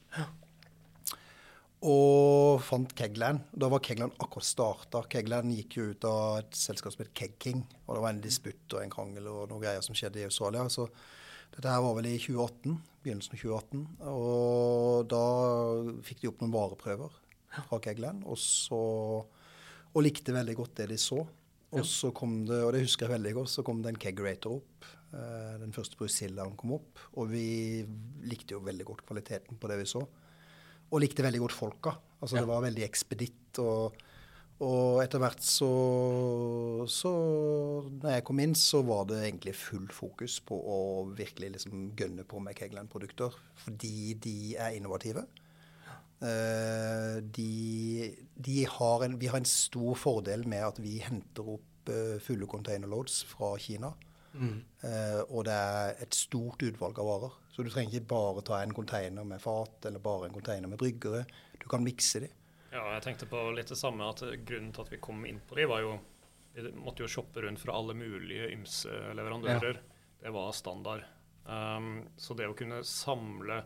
Og 1.80 2.60
fant 2.60 2.92
Kegland. 2.92 3.46
Da 3.56 3.70
var 3.72 3.80
Kegland 3.80 4.12
akkurat 4.20 4.44
starta. 4.44 5.00
Kegland 5.08 5.54
gikk 5.56 5.78
jo 5.78 5.86
ut 5.94 6.04
av 6.04 6.42
et 6.42 6.58
selskap 6.58 6.92
som 6.92 7.06
het 7.06 7.14
Keg 7.16 7.38
King. 7.40 7.62
Og 7.86 7.96
det 7.96 8.02
var 8.04 8.12
en 8.12 8.20
disputt 8.20 8.76
og 8.76 8.82
en 8.82 8.92
krangel 8.92 9.30
og 9.30 9.46
noen 9.48 9.62
greier 9.64 9.84
som 9.84 9.96
skjedde 9.96 10.20
i 10.20 10.26
Australia. 10.28 10.66
Så 10.68 10.90
dette 11.54 11.72
her 11.72 11.80
var 11.80 11.96
vel 11.96 12.10
i 12.10 12.18
2018, 12.20 12.76
begynnelsen 13.00 13.34
av 13.34 13.42
2018. 13.42 13.86
Og 14.12 15.08
da 15.10 15.24
fikk 16.04 16.20
de 16.20 16.30
opp 16.30 16.44
noen 16.44 16.54
vareprøver 16.54 17.16
fra 17.56 17.80
Kegland, 17.82 18.22
og, 18.28 18.38
så, 18.38 18.80
og 19.90 20.04
likte 20.04 20.36
veldig 20.36 20.54
godt 20.60 20.82
det 20.82 20.92
de 20.92 21.00
så. 21.00 21.24
Og 21.70 21.86
så 21.86 22.10
kom 22.14 22.42
det, 22.48 22.60
og 22.66 22.74
det 22.74 22.84
husker 22.84 23.06
jeg 23.06 23.16
veldig 23.16 23.34
godt, 23.40 23.52
så 23.52 23.64
kom 23.66 23.80
det 23.82 23.94
en 23.94 24.02
Kegerator 24.04 24.58
opp. 24.58 24.88
Eh, 25.14 25.56
Den 25.60 25.72
første 25.74 25.98
Brucillaen 25.98 26.56
kom 26.58 26.76
opp. 26.78 27.00
Og 27.18 27.30
vi 27.32 27.86
likte 28.30 28.56
jo 28.56 28.64
veldig 28.66 28.86
godt 28.92 29.06
kvaliteten 29.08 29.58
på 29.60 29.70
det 29.70 29.80
vi 29.82 29.88
så. 29.90 30.04
Og 30.90 31.02
likte 31.02 31.26
veldig 31.26 31.42
godt 31.46 31.56
folka. 31.56 31.96
Altså 32.20 32.36
Ja. 32.36 32.44
Det 32.44 32.48
var 32.48 32.62
veldig 32.62 32.84
ekspeditt. 32.86 33.58
Og, 33.58 33.94
og 34.60 35.02
etter 35.02 35.18
hvert 35.18 35.40
så, 35.42 35.70
så 36.86 37.12
Når 37.90 38.10
jeg 38.12 38.24
kom 38.24 38.40
inn, 38.40 38.54
så 38.54 38.82
var 38.82 39.06
det 39.06 39.22
egentlig 39.24 39.54
full 39.56 39.88
fokus 39.88 40.40
på 40.40 40.54
å 40.54 40.80
virkelig 41.16 41.52
liksom 41.56 41.94
gønne 41.96 42.24
på 42.24 42.40
med 42.40 42.54
Kegland-produkter. 42.54 43.34
Fordi 43.56 44.14
de 44.14 44.56
er 44.56 44.76
innovative. 44.76 45.26
Eh, 46.20 47.16
de, 47.24 48.14
de 48.36 48.64
har 48.68 49.04
en, 49.06 49.18
vi 49.18 49.26
har 49.26 49.40
en 49.40 49.48
stor 49.48 49.96
fordel 49.96 50.46
med 50.46 50.66
at 50.66 50.78
vi 50.78 50.98
henter 51.00 51.56
opp 51.56 51.66
fulle 51.90 52.20
fulle 52.20 52.46
containerloads 52.46 53.24
fra 53.24 53.56
Kina. 53.58 53.88
Eh, 54.34 55.20
og 55.28 55.44
det 55.48 55.54
er 55.56 55.96
et 56.04 56.14
stort 56.14 56.62
utvalg 56.62 56.98
av 57.02 57.06
varer. 57.08 57.32
Så 57.50 57.64
du 57.66 57.70
trenger 57.72 57.98
ikke 57.98 58.12
bare 58.12 58.42
ta 58.46 58.60
en 58.62 58.72
container 58.74 59.24
med 59.26 59.40
fat 59.42 59.84
eller 59.90 59.98
bare 60.04 60.28
en 60.28 60.34
container 60.36 60.68
med 60.70 60.78
bryggere. 60.78 61.24
Du 61.60 61.66
kan 61.68 61.82
mikse 61.84 62.20
de. 62.22 62.28
Ja, 62.70 62.84
jeg 62.94 63.02
tenkte 63.02 63.26
på 63.26 63.40
litt 63.56 63.66
det 63.72 63.76
samme, 63.80 64.06
at 64.12 64.22
grunnen 64.46 64.70
til 64.72 64.84
at 64.86 64.92
vi 64.92 65.00
kom 65.02 65.24
inn 65.26 65.40
på 65.48 65.56
de, 65.58 65.66
var 65.66 65.82
jo 65.82 65.98
Vi 66.54 66.64
måtte 66.74 67.04
jo 67.04 67.08
shoppe 67.08 67.42
rundt 67.44 67.60
fra 67.62 67.76
alle 67.78 67.94
mulige 67.94 68.48
ymse 68.50 68.90
leverandører. 69.14 69.76
Det 70.20 70.32
var 70.34 70.50
standard. 70.52 71.04
Um, 71.46 72.08
så 72.18 72.34
det 72.34 72.48
å 72.50 72.56
kunne 72.58 72.80
samle 72.84 73.60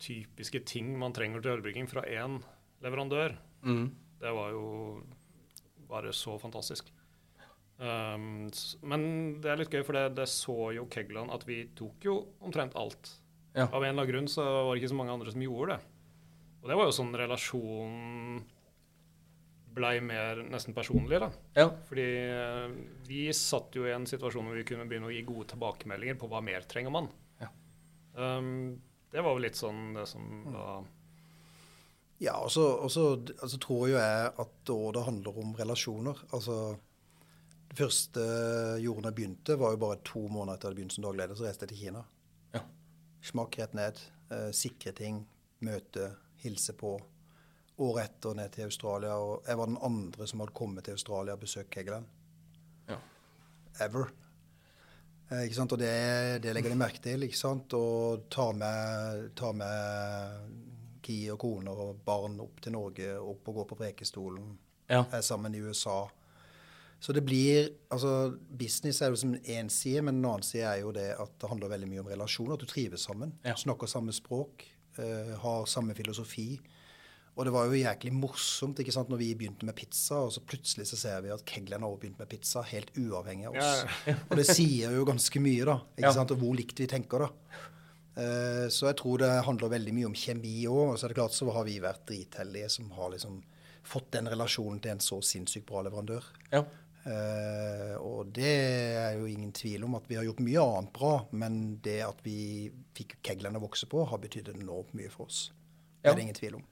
typiske 0.00 0.62
ting 0.64 0.94
man 0.98 1.12
trenger 1.12 1.42
til 1.44 1.58
ølbrygging 1.58 1.86
fra 1.90 2.02
én 2.08 2.38
leverandør, 2.82 3.36
Mm. 3.62 3.90
det 4.20 4.32
var 4.32 4.50
jo 4.50 5.02
bare 5.88 6.12
så 6.12 6.38
fantastisk. 6.40 6.88
Um, 7.78 8.48
men 8.90 9.02
det 9.38 9.52
er 9.52 9.60
litt 9.60 9.72
gøy, 9.72 9.84
for 9.86 9.94
det, 9.94 10.16
det 10.18 10.26
så 10.30 10.72
jo 10.74 10.88
Kegland 10.90 11.30
at 11.30 11.44
vi 11.46 11.62
tok 11.78 12.08
jo 12.08 12.18
omtrent 12.42 12.74
alt. 12.78 13.12
Ja. 13.54 13.68
Av 13.68 13.82
en 13.82 13.92
eller 13.92 14.02
annen 14.02 14.10
grunn 14.10 14.30
så 14.30 14.44
var 14.44 14.72
det 14.72 14.82
ikke 14.82 14.92
så 14.92 14.98
mange 14.98 15.14
andre 15.14 15.34
som 15.34 15.44
gjorde 15.44 15.76
det. 15.76 15.94
Og 16.58 16.70
det 16.70 16.78
var 16.78 16.88
jo 16.88 16.96
sånn 16.96 17.14
relasjonen 17.16 18.40
blei 19.78 19.98
mer 20.02 20.40
nesten 20.50 20.74
personlig, 20.74 21.20
da. 21.22 21.28
Ja. 21.54 21.68
Fordi 21.86 22.06
eh, 22.26 22.66
vi 23.06 23.28
satt 23.36 23.76
jo 23.78 23.86
i 23.86 23.94
en 23.94 24.08
situasjon 24.10 24.48
hvor 24.48 24.58
vi 24.58 24.66
kunne 24.66 24.88
begynne 24.90 25.10
å 25.10 25.14
gi 25.14 25.22
gode 25.26 25.52
tilbakemeldinger 25.52 26.18
på 26.18 26.30
hva 26.30 26.42
mer 26.42 26.66
trenger 26.70 26.94
man. 26.94 27.06
Ja. 27.38 27.50
Um, 28.18 28.80
det 29.12 29.22
var 29.22 29.36
vel 29.36 29.46
litt 29.46 29.58
sånn 29.58 29.92
det 29.94 30.08
som 30.10 30.24
var 30.50 30.82
Ja, 32.18 32.34
og 32.42 32.50
så 32.50 32.64
altså, 32.82 33.60
tror 33.62 33.86
jo 33.88 33.94
jeg 33.94 34.32
at 34.42 34.56
det 34.66 35.04
handler 35.06 35.38
om 35.38 35.52
relasjoner 35.56 36.18
Altså 36.34 36.56
Det 37.68 37.76
første 37.76 38.20
jorden 38.20 38.82
gjorde 38.82 39.02
da 39.02 39.10
jeg 39.10 39.16
begynte, 39.18 39.58
var 39.60 39.74
jo 39.74 39.80
bare 39.82 40.00
to 40.04 40.22
måneder 40.28 40.56
etter 40.56 40.68
jeg 40.68 40.70
hadde 40.70 40.80
begynt 40.80 40.96
som 40.96 41.04
dagleder, 41.04 41.36
så 41.36 41.46
reiste 41.46 41.66
jeg 41.66 41.72
til 41.74 41.82
Kina. 41.82 42.04
Ja. 42.54 42.62
Smakk 43.30 43.58
rett 43.60 43.74
ned, 43.76 44.00
eh, 44.32 44.50
sikre 44.56 44.94
ting, 44.96 45.20
møte, 45.60 46.12
hilse 46.42 46.74
på. 46.78 46.94
Året 47.78 48.08
etter 48.08 48.34
ned 48.34 48.54
til 48.54 48.66
Australia, 48.66 49.18
og 49.20 49.44
jeg 49.46 49.58
var 49.60 49.70
den 49.70 49.82
andre 49.82 50.26
som 50.26 50.40
hadde 50.40 50.56
kommet 50.56 50.84
til 50.84 50.96
Australia 50.96 51.36
og 51.36 51.44
besøkt 51.44 51.70
Kegeland. 51.70 52.08
Ja. 52.88 52.96
Ever. 53.84 54.10
Eh, 55.30 55.44
ikke 55.44 55.58
sant? 55.60 55.72
Og 55.76 55.78
det, 55.78 56.42
det 56.42 56.54
legger 56.56 56.72
de 56.72 56.80
merke 56.80 57.02
til. 57.04 57.22
ikke 57.26 57.38
sant? 57.38 57.74
Og 57.76 58.26
ta 58.32 58.48
med, 58.56 59.28
ta 59.36 59.52
med 59.52 60.64
ki 61.04 61.18
og 61.34 61.40
kone 61.40 61.72
og 61.72 62.00
barn 62.04 62.40
opp 62.44 62.62
til 62.64 62.74
Norge, 62.74 63.12
opp 63.20 63.48
og 63.48 63.60
gå 63.60 63.66
på 63.70 63.78
Prekestolen. 63.82 64.56
Ja. 64.88 65.04
Er 65.12 65.20
sammen 65.24 65.54
i 65.54 65.60
USA. 65.60 66.06
Så 67.00 67.12
det 67.14 67.22
blir 67.22 67.68
altså 67.94 68.36
Business 68.58 69.02
er 69.02 69.12
jo 69.12 69.16
som 69.20 69.34
én 69.38 69.68
side, 69.70 70.02
men 70.02 70.16
en 70.18 70.24
annen 70.32 70.42
side 70.46 70.66
er 70.66 70.80
jo 70.82 70.90
det 70.92 71.12
at 71.14 71.36
det 71.38 71.48
handler 71.50 71.70
veldig 71.70 71.88
mye 71.92 72.00
om 72.02 72.10
relasjoner. 72.10 72.54
At 72.58 72.64
du 72.64 72.66
trives 72.66 73.04
sammen. 73.06 73.36
Ja. 73.46 73.54
Snakker 73.54 73.86
samme 73.90 74.12
språk. 74.16 74.64
Uh, 74.98 75.36
har 75.38 75.66
samme 75.70 75.94
filosofi. 75.94 76.56
Og 77.38 77.44
det 77.46 77.52
var 77.54 77.68
jo 77.70 77.78
jæklig 77.78 78.10
morsomt 78.18 78.80
ikke 78.82 78.90
sant, 78.90 79.12
når 79.12 79.20
vi 79.20 79.28
begynte 79.38 79.62
med 79.68 79.76
pizza, 79.78 80.16
og 80.26 80.32
så 80.34 80.40
plutselig 80.42 80.88
så 80.90 80.96
ser 80.98 81.20
vi 81.22 81.30
at 81.30 81.44
Keglen 81.46 81.84
har 81.86 81.92
også 81.92 82.00
begynt 82.02 82.18
med 82.18 82.26
pizza, 82.32 82.64
helt 82.66 82.90
uavhengig 82.98 83.46
av 83.46 83.54
oss. 83.60 83.84
Ja, 84.08 84.16
Og 84.26 84.40
det 84.40 84.46
sier 84.48 84.96
jo 84.96 85.04
ganske 85.06 85.38
mye, 85.44 85.68
da. 85.68 85.76
ikke 85.94 86.08
Ja. 86.08 86.12
sant, 86.16 86.32
Og 86.34 86.40
hvor 86.42 86.56
likt 86.58 86.82
vi 86.82 86.88
tenker, 86.90 87.28
da. 87.28 87.30
Uh, 88.18 88.66
så 88.74 88.88
jeg 88.90 88.96
tror 88.98 89.22
det 89.22 89.30
handler 89.46 89.70
veldig 89.70 89.94
mye 89.94 90.06
om 90.10 90.18
kjemi 90.18 90.56
òg. 90.66 90.82
Og 90.90 90.98
så 90.98 91.06
er 91.06 91.14
det 91.14 91.20
klart 91.20 91.36
så 91.38 91.46
har 91.54 91.64
vi 91.68 91.78
vært 91.78 92.02
dritheldige 92.10 92.68
som 92.74 92.90
har 92.98 93.14
liksom 93.14 93.38
fått 93.86 94.10
den 94.18 94.26
relasjonen 94.26 94.82
til 94.82 94.96
en 94.96 94.98
så 95.06 95.20
sinnssykt 95.22 95.68
bra 95.70 95.84
leverandør. 95.86 96.26
Ja. 96.50 96.64
Eh, 97.08 97.94
og 98.04 98.32
det 98.36 98.54
er 99.00 99.14
jo 99.16 99.28
ingen 99.30 99.52
tvil 99.56 99.84
om 99.86 99.94
at 99.96 100.08
vi 100.10 100.18
har 100.18 100.26
gjort 100.26 100.42
mye 100.44 100.60
annet 100.64 100.92
bra, 100.92 101.12
men 101.32 101.78
det 101.84 102.00
at 102.04 102.18
vi 102.26 102.68
fikk 102.98 103.16
keglene 103.24 103.56
å 103.60 103.64
vokse 103.64 103.88
på, 103.88 104.02
har 104.10 104.20
betydd 104.20 104.50
enormt 104.52 104.92
mye 104.98 105.08
for 105.12 105.26
oss. 105.30 105.46
Det 106.02 106.08
Ja. 106.08 106.12
er 106.12 106.16
det 106.16 106.22
ingen 106.26 106.34
tvil 106.40 106.54
om. 106.60 106.64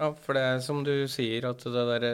Ja, 0.00 0.10
for 0.12 0.34
det 0.36 0.42
er 0.42 0.58
som 0.60 0.82
du 0.84 1.06
sier, 1.08 1.46
at 1.48 1.62
det 1.64 1.72
der, 1.72 2.08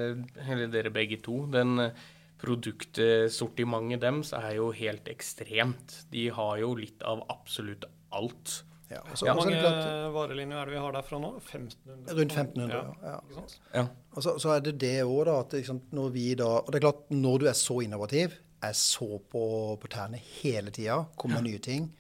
eller 0.47 0.69
dere 0.71 0.91
begge 0.95 1.19
to, 1.23 1.47
den 1.51 1.79
eh, 1.81 1.91
produktsortimentet 2.39 4.01
deres 4.03 4.33
er 4.37 4.57
jo 4.59 4.71
helt 4.75 5.09
ekstremt. 5.11 6.05
De 6.13 6.29
har 6.35 6.59
jo 6.59 6.75
litt 6.79 7.03
av 7.07 7.25
absolutt 7.31 7.85
alt. 8.13 8.63
Ja, 8.93 9.01
Hvor 9.19 9.41
mange 9.41 9.59
klart, 9.59 10.13
varelinjer 10.15 10.61
er 10.61 10.71
det 10.71 10.77
vi 10.77 10.83
har 10.85 10.95
derfra 10.97 11.21
nå? 11.23 11.33
1500? 11.41 12.15
Rundt 12.19 12.37
1500, 12.37 12.79
Ja. 13.03 13.17
ja. 13.33 13.45
Ja. 13.75 13.87
Og 14.13 14.23
så, 14.27 14.37
så 14.43 14.55
er 14.57 14.65
det 14.67 14.77
det 14.83 14.95
òg, 15.05 15.25
da. 15.29 15.39
At 15.41 15.57
liksom, 15.57 15.81
når 15.97 16.13
vi 16.15 16.27
da 16.39 16.51
Og 16.61 16.71
det 16.73 16.81
er 16.81 16.87
klart, 16.87 17.05
når 17.11 17.43
du 17.43 17.49
er 17.51 17.57
så 17.59 17.81
innovativ, 17.85 18.37
er 18.63 18.77
så 18.79 19.19
på, 19.33 19.45
på 19.81 19.91
tærne 19.91 20.21
hele 20.43 20.71
tida, 20.71 21.03
kommer 21.17 21.41
med 21.41 21.51
nye 21.51 21.63
ting 21.63 21.91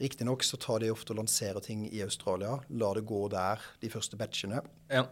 Riktignok 0.00 0.42
så 0.42 0.56
tar 0.56 0.80
de 0.80 0.88
ofte 0.90 1.12
og 1.12 1.18
lanserer 1.20 1.60
ting 1.60 1.82
i 1.92 2.00
Australia, 2.00 2.54
lar 2.72 2.96
det 2.96 3.02
gå 3.04 3.26
der, 3.28 3.60
de 3.82 3.90
første 3.92 4.16
batchene. 4.16 4.62
Ja. 4.88 5.02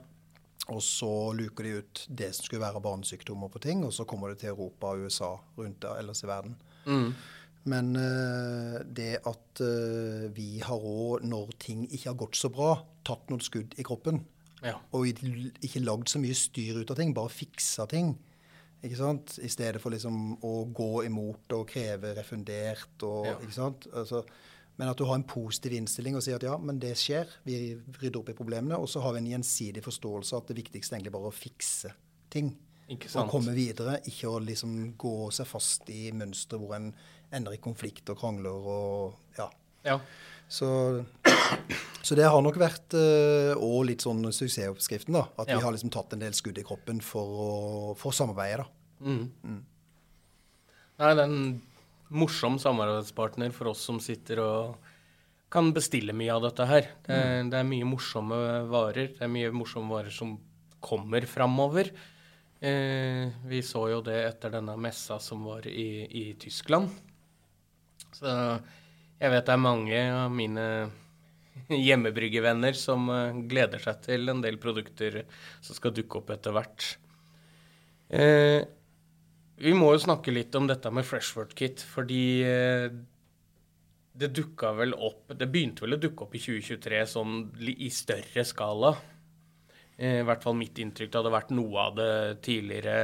Og 0.72 0.80
så 0.84 1.10
luker 1.36 1.66
de 1.66 1.72
ut 1.82 2.04
det 2.08 2.30
som 2.36 2.46
skulle 2.46 2.62
være 2.62 2.80
barnesykdommer 2.80 3.52
på 3.52 3.60
ting, 3.60 3.82
og 3.84 3.92
så 3.92 4.06
kommer 4.08 4.32
det 4.32 4.40
til 4.40 4.54
Europa 4.54 4.94
og 4.94 5.04
USA 5.04 5.34
rundt 5.58 5.82
der 5.84 6.00
ellers 6.00 6.24
i 6.24 6.30
verden. 6.30 6.56
Mm. 6.86 7.12
Men 7.68 7.92
eh, 7.98 8.78
det 8.84 9.18
at 9.26 9.62
eh, 9.64 10.28
vi 10.34 10.60
har 10.64 10.78
òg, 10.78 11.24
når 11.26 11.52
ting 11.60 11.86
ikke 11.88 12.12
har 12.12 12.20
gått 12.20 12.38
så 12.38 12.50
bra, 12.52 12.76
tatt 13.06 13.28
noen 13.32 13.42
skudd 13.44 13.74
i 13.78 13.86
kroppen. 13.86 14.22
Ja. 14.64 14.76
Og 14.96 15.06
ikke 15.10 15.82
lagd 15.84 16.10
så 16.10 16.20
mye 16.22 16.36
styr 16.36 16.80
ut 16.80 16.90
av 16.90 16.98
ting, 16.98 17.14
bare 17.14 17.32
fiksa 17.32 17.86
ting. 17.90 18.14
Ikke 18.84 18.98
sant? 18.98 19.38
I 19.42 19.50
stedet 19.50 19.82
for 19.82 19.94
liksom 19.94 20.38
å 20.46 20.52
gå 20.74 21.02
imot 21.08 21.54
og 21.56 21.66
kreve 21.70 22.14
refundert 22.18 23.02
og 23.06 23.26
Ja. 23.26 23.34
Ikke 23.42 23.56
sant? 23.56 23.88
Altså, 23.92 24.22
men 24.78 24.88
at 24.88 24.98
du 24.98 25.04
har 25.08 25.16
en 25.18 25.26
positiv 25.26 25.74
innstilling 25.74 26.14
og 26.14 26.22
sier 26.22 26.38
at 26.38 26.46
ja, 26.46 26.54
men 26.62 26.78
det 26.78 26.92
skjer, 27.00 27.26
vi 27.42 27.74
rydder 27.98 28.20
opp 28.20 28.30
i 28.30 28.36
problemene. 28.38 28.78
Og 28.78 28.86
så 28.90 29.02
har 29.02 29.16
vi 29.16 29.24
en 29.24 29.32
gjensidig 29.32 29.82
forståelse 29.82 30.36
av 30.36 30.44
at 30.44 30.52
det 30.52 30.60
viktigste 30.60 30.94
er 30.94 31.00
egentlig 31.00 31.16
bare 31.16 31.32
å 31.32 31.34
fikse 31.34 31.90
ting. 32.30 32.52
Ikke 32.88 33.10
Og 33.20 33.28
komme 33.28 33.52
videre, 33.52 33.98
ikke 34.08 34.30
å 34.30 34.38
liksom 34.40 34.94
gå 34.96 35.16
seg 35.34 35.48
fast 35.50 35.90
i 35.92 36.08
mønsteret 36.14 36.62
hvor 36.62 36.76
en 36.78 36.92
ender 37.32 37.52
i 37.54 37.60
konflikt 37.62 38.08
og 38.10 38.18
krangler 38.20 38.50
og 38.74 39.14
ja. 39.38 39.48
Ja. 39.84 39.98
Så, 40.48 41.04
Så 42.02 42.16
det 42.16 42.24
har 42.24 42.40
nok 42.42 42.56
vært 42.56 42.94
òg 42.96 43.82
litt 43.86 44.00
sånn 44.04 44.22
suksessoppskriften, 44.32 45.12
da. 45.12 45.26
At 45.38 45.48
Ja. 45.48 45.58
vi 45.58 45.62
har 45.64 45.72
liksom 45.74 45.90
tatt 45.92 46.12
en 46.16 46.22
del 46.22 46.32
skudd 46.32 46.58
i 46.58 46.64
kroppen 46.64 47.02
for 47.04 47.26
å 47.28 47.96
for 47.96 48.10
å 48.10 48.14
samarbeide, 48.16 48.64
da. 48.64 48.66
Mm. 49.04 49.30
Mm. 49.44 49.62
Nei, 50.98 51.14
det 51.14 51.22
er 51.22 51.28
en 51.28 51.62
morsom 52.10 52.56
samarbeidspartner 52.58 53.52
for 53.52 53.68
oss 53.68 53.80
som 53.84 54.00
sitter 54.00 54.40
og 54.42 54.76
kan 55.52 55.70
bestille 55.72 56.12
mye 56.16 56.32
av 56.34 56.42
dette 56.48 56.66
her. 56.66 56.88
Det, 57.06 57.14
er- 57.14 57.44
det 57.50 57.58
er 57.60 57.64
mye 57.68 57.84
morsomme 57.88 58.38
varer. 58.68 59.12
Det 59.14 59.22
er 59.22 59.28
mye 59.32 59.52
morsomme 59.52 59.88
varer 59.92 60.10
som 60.12 60.38
kommer 60.80 61.24
framover. 61.28 61.90
Eh, 62.60 63.30
vi 63.46 63.60
så 63.62 63.84
jo 63.92 64.00
det 64.02 64.16
etter 64.34 64.50
denne 64.50 64.74
messa 64.80 65.20
som 65.20 65.44
var 65.44 65.62
i, 65.66 66.06
i 66.10 66.34
Tyskland. 66.34 66.88
Så 68.16 68.30
jeg 69.18 69.32
vet 69.34 69.46
det 69.46 69.54
er 69.54 69.60
mange 69.60 70.00
av 70.14 70.32
mine 70.32 70.64
hjemmebryggevenner 71.88 72.76
som 72.78 73.08
eh, 73.12 73.42
gleder 73.50 73.82
seg 73.82 74.02
til 74.06 74.32
en 74.32 74.42
del 74.44 74.58
produkter 74.62 75.22
som 75.60 75.76
skal 75.76 75.94
dukke 75.96 76.20
opp 76.20 76.32
etter 76.36 76.54
hvert. 76.54 76.88
Eh, 78.08 78.62
vi 79.58 79.74
må 79.74 79.90
jo 79.92 80.00
snakke 80.06 80.32
litt 80.32 80.54
om 80.54 80.68
dette 80.70 80.90
med 80.94 81.06
Freshword 81.06 81.54
Kit, 81.58 81.82
fordi 81.82 82.24
eh, 82.46 82.88
det 84.18 84.32
dukka 84.34 84.72
vel 84.74 84.94
opp 84.94 85.30
Det 85.38 85.46
begynte 85.50 85.84
vel 85.84 85.94
å 85.94 86.00
dukke 86.02 86.24
opp 86.24 86.34
i 86.34 86.42
2023 86.42 87.02
sånn 87.12 87.38
i 87.74 87.90
større 87.94 88.44
skala. 88.46 88.94
Eh, 89.98 90.20
I 90.22 90.26
hvert 90.26 90.44
fall 90.46 90.56
mitt 90.58 90.78
inntrykk. 90.78 91.10
Det 91.10 91.20
hadde 91.20 91.34
vært 91.34 91.54
noe 91.54 91.88
av 91.88 91.98
det 91.98 92.12
tidligere. 92.46 92.96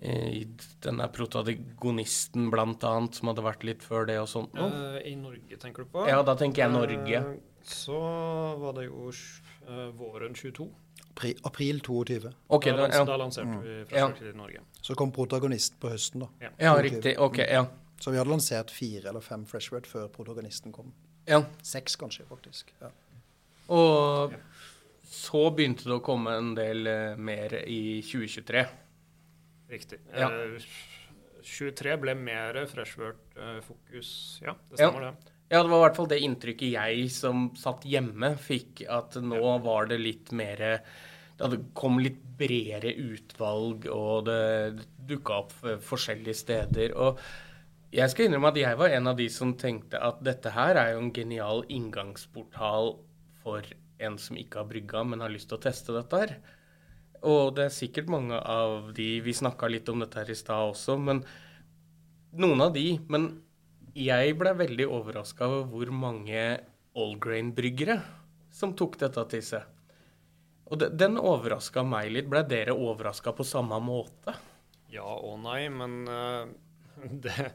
Eh, 0.00 0.28
i 0.42 0.46
Denne 0.84 1.08
protagonisten, 1.12 2.50
blant 2.50 2.84
annet, 2.84 3.14
som 3.14 3.28
hadde 3.30 3.44
vært 3.44 3.64
litt 3.64 3.82
før 3.82 4.06
det 4.06 4.18
og 4.20 4.28
sånt. 4.30 4.54
nå. 4.54 4.66
Eh, 4.96 5.12
I 5.12 5.14
Norge, 5.16 5.56
tenker 5.62 5.84
du 5.84 5.92
på? 5.92 6.06
Ja, 6.08 6.22
da 6.22 6.34
tenker 6.36 6.64
jeg 6.66 6.72
Norge. 6.74 7.20
Uh, 7.20 7.62
så 7.66 8.00
var 8.60 8.76
det 8.78 8.86
jo 8.86 9.08
uh, 9.10 9.88
våren 9.98 10.34
22. 10.34 10.68
Pri- 11.16 11.36
April 11.48 11.80
22. 11.80 12.30
Okay, 12.48 12.72
da, 12.72 12.86
da, 12.86 12.92
ja. 12.92 13.04
da 13.08 13.16
lanserte 13.16 13.58
vi 13.64 13.96
Ja. 13.96 14.10
I 14.20 14.32
Norge. 14.36 14.60
Så 14.84 14.94
kom 14.94 15.12
protagonist 15.12 15.78
på 15.80 15.88
høsten, 15.90 16.26
da. 16.26 16.28
ja, 16.40 16.50
ja 16.58 16.76
riktig. 16.82 17.16
Ok, 17.18 17.38
ja. 17.38 17.64
Så 17.98 18.12
vi 18.12 18.18
hadde 18.20 18.30
lansert 18.30 18.70
fire 18.70 19.08
eller 19.08 19.24
fem 19.24 19.46
Freshword 19.48 19.86
før 19.88 20.08
protagonisten 20.12 20.72
kom. 20.72 20.92
ja. 21.26 21.42
Seks, 21.62 21.96
kanskje, 21.96 22.26
faktisk. 22.28 22.74
Ja. 22.80 22.90
Og 23.72 24.34
så 25.10 25.40
begynte 25.50 25.88
det 25.88 25.96
å 25.96 26.02
komme 26.04 26.36
en 26.36 26.52
del 26.54 26.84
mer 27.16 27.54
i 27.64 28.02
2023. 28.04 28.66
Riktig. 29.70 29.98
Ja. 30.14 30.30
Eh, 30.30 30.62
23 31.46 31.96
ble 32.02 32.14
mer 32.18 32.58
Freshword-fokus. 32.66 34.40
ja, 34.42 34.54
det 34.70 34.80
Ja. 34.80 34.90
det. 34.90 35.14
Ja, 35.48 35.62
det 35.62 35.70
var 35.70 35.78
i 35.78 35.88
hvert 35.88 35.96
fall 35.96 36.08
det 36.10 36.20
inntrykket 36.22 36.72
jeg 36.72 37.10
som 37.10 37.50
satt 37.54 37.84
hjemme, 37.86 38.36
fikk. 38.36 38.82
At 38.90 39.14
nå 39.14 39.62
var 39.62 39.86
det 39.86 40.00
litt 40.00 40.32
mer 40.32 40.82
Det 41.38 41.74
kom 41.74 41.98
litt 41.98 42.16
bredere 42.38 42.94
utvalg, 42.96 43.84
og 43.92 44.24
det 44.24 44.82
dukka 45.06 45.34
opp 45.34 45.52
eh, 45.64 45.76
forskjellige 45.76 46.34
steder. 46.34 46.94
Og 46.96 47.18
jeg 47.92 48.08
skal 48.08 48.24
innrømme 48.26 48.48
at 48.48 48.56
jeg 48.56 48.78
var 48.78 48.88
en 48.88 49.06
av 49.06 49.18
de 49.18 49.28
som 49.28 49.52
tenkte 49.52 50.00
at 50.00 50.22
dette 50.24 50.48
her 50.50 50.76
er 50.80 50.94
jo 50.94 51.02
en 51.02 51.12
genial 51.12 51.62
inngangsportal 51.68 52.96
for 53.42 53.62
en 54.00 54.16
som 54.16 54.36
ikke 54.40 54.62
har 54.62 54.64
brygga, 54.64 55.04
men 55.04 55.20
har 55.20 55.28
lyst 55.28 55.50
til 55.50 55.58
å 55.58 55.60
teste 55.60 55.92
dette 55.92 56.22
her. 56.22 56.36
Og 57.26 57.56
det 57.56 57.66
er 57.66 57.74
sikkert 57.74 58.10
mange 58.12 58.38
av 58.38 58.92
de 58.94 59.08
Vi 59.24 59.34
snakka 59.34 59.68
litt 59.70 59.88
om 59.90 60.04
dette 60.04 60.20
her 60.20 60.30
i 60.30 60.38
stad 60.38 60.70
også, 60.72 60.98
men 61.00 61.24
noen 62.38 62.62
av 62.68 62.74
de. 62.76 62.86
Men 63.10 63.30
jeg 63.96 64.36
ble 64.38 64.52
veldig 64.58 64.86
overraska 64.92 65.48
over 65.48 65.70
hvor 65.72 65.92
mange 66.04 66.42
allgrain-bryggere 66.96 67.96
som 68.54 68.74
tok 68.76 68.98
dette 69.00 69.24
til 69.32 69.42
seg. 69.44 69.64
Og 70.66 70.80
de, 70.80 70.90
den 70.92 71.18
overraska 71.20 71.84
meg 71.86 72.10
litt. 72.14 72.28
Ble 72.30 72.42
dere 72.48 72.74
overraska 72.76 73.34
på 73.36 73.46
samme 73.46 73.78
måte? 73.82 74.34
Ja 74.92 75.06
og 75.06 75.40
nei, 75.42 75.66
men 75.72 76.04
uh, 76.08 76.46
det 77.24 77.52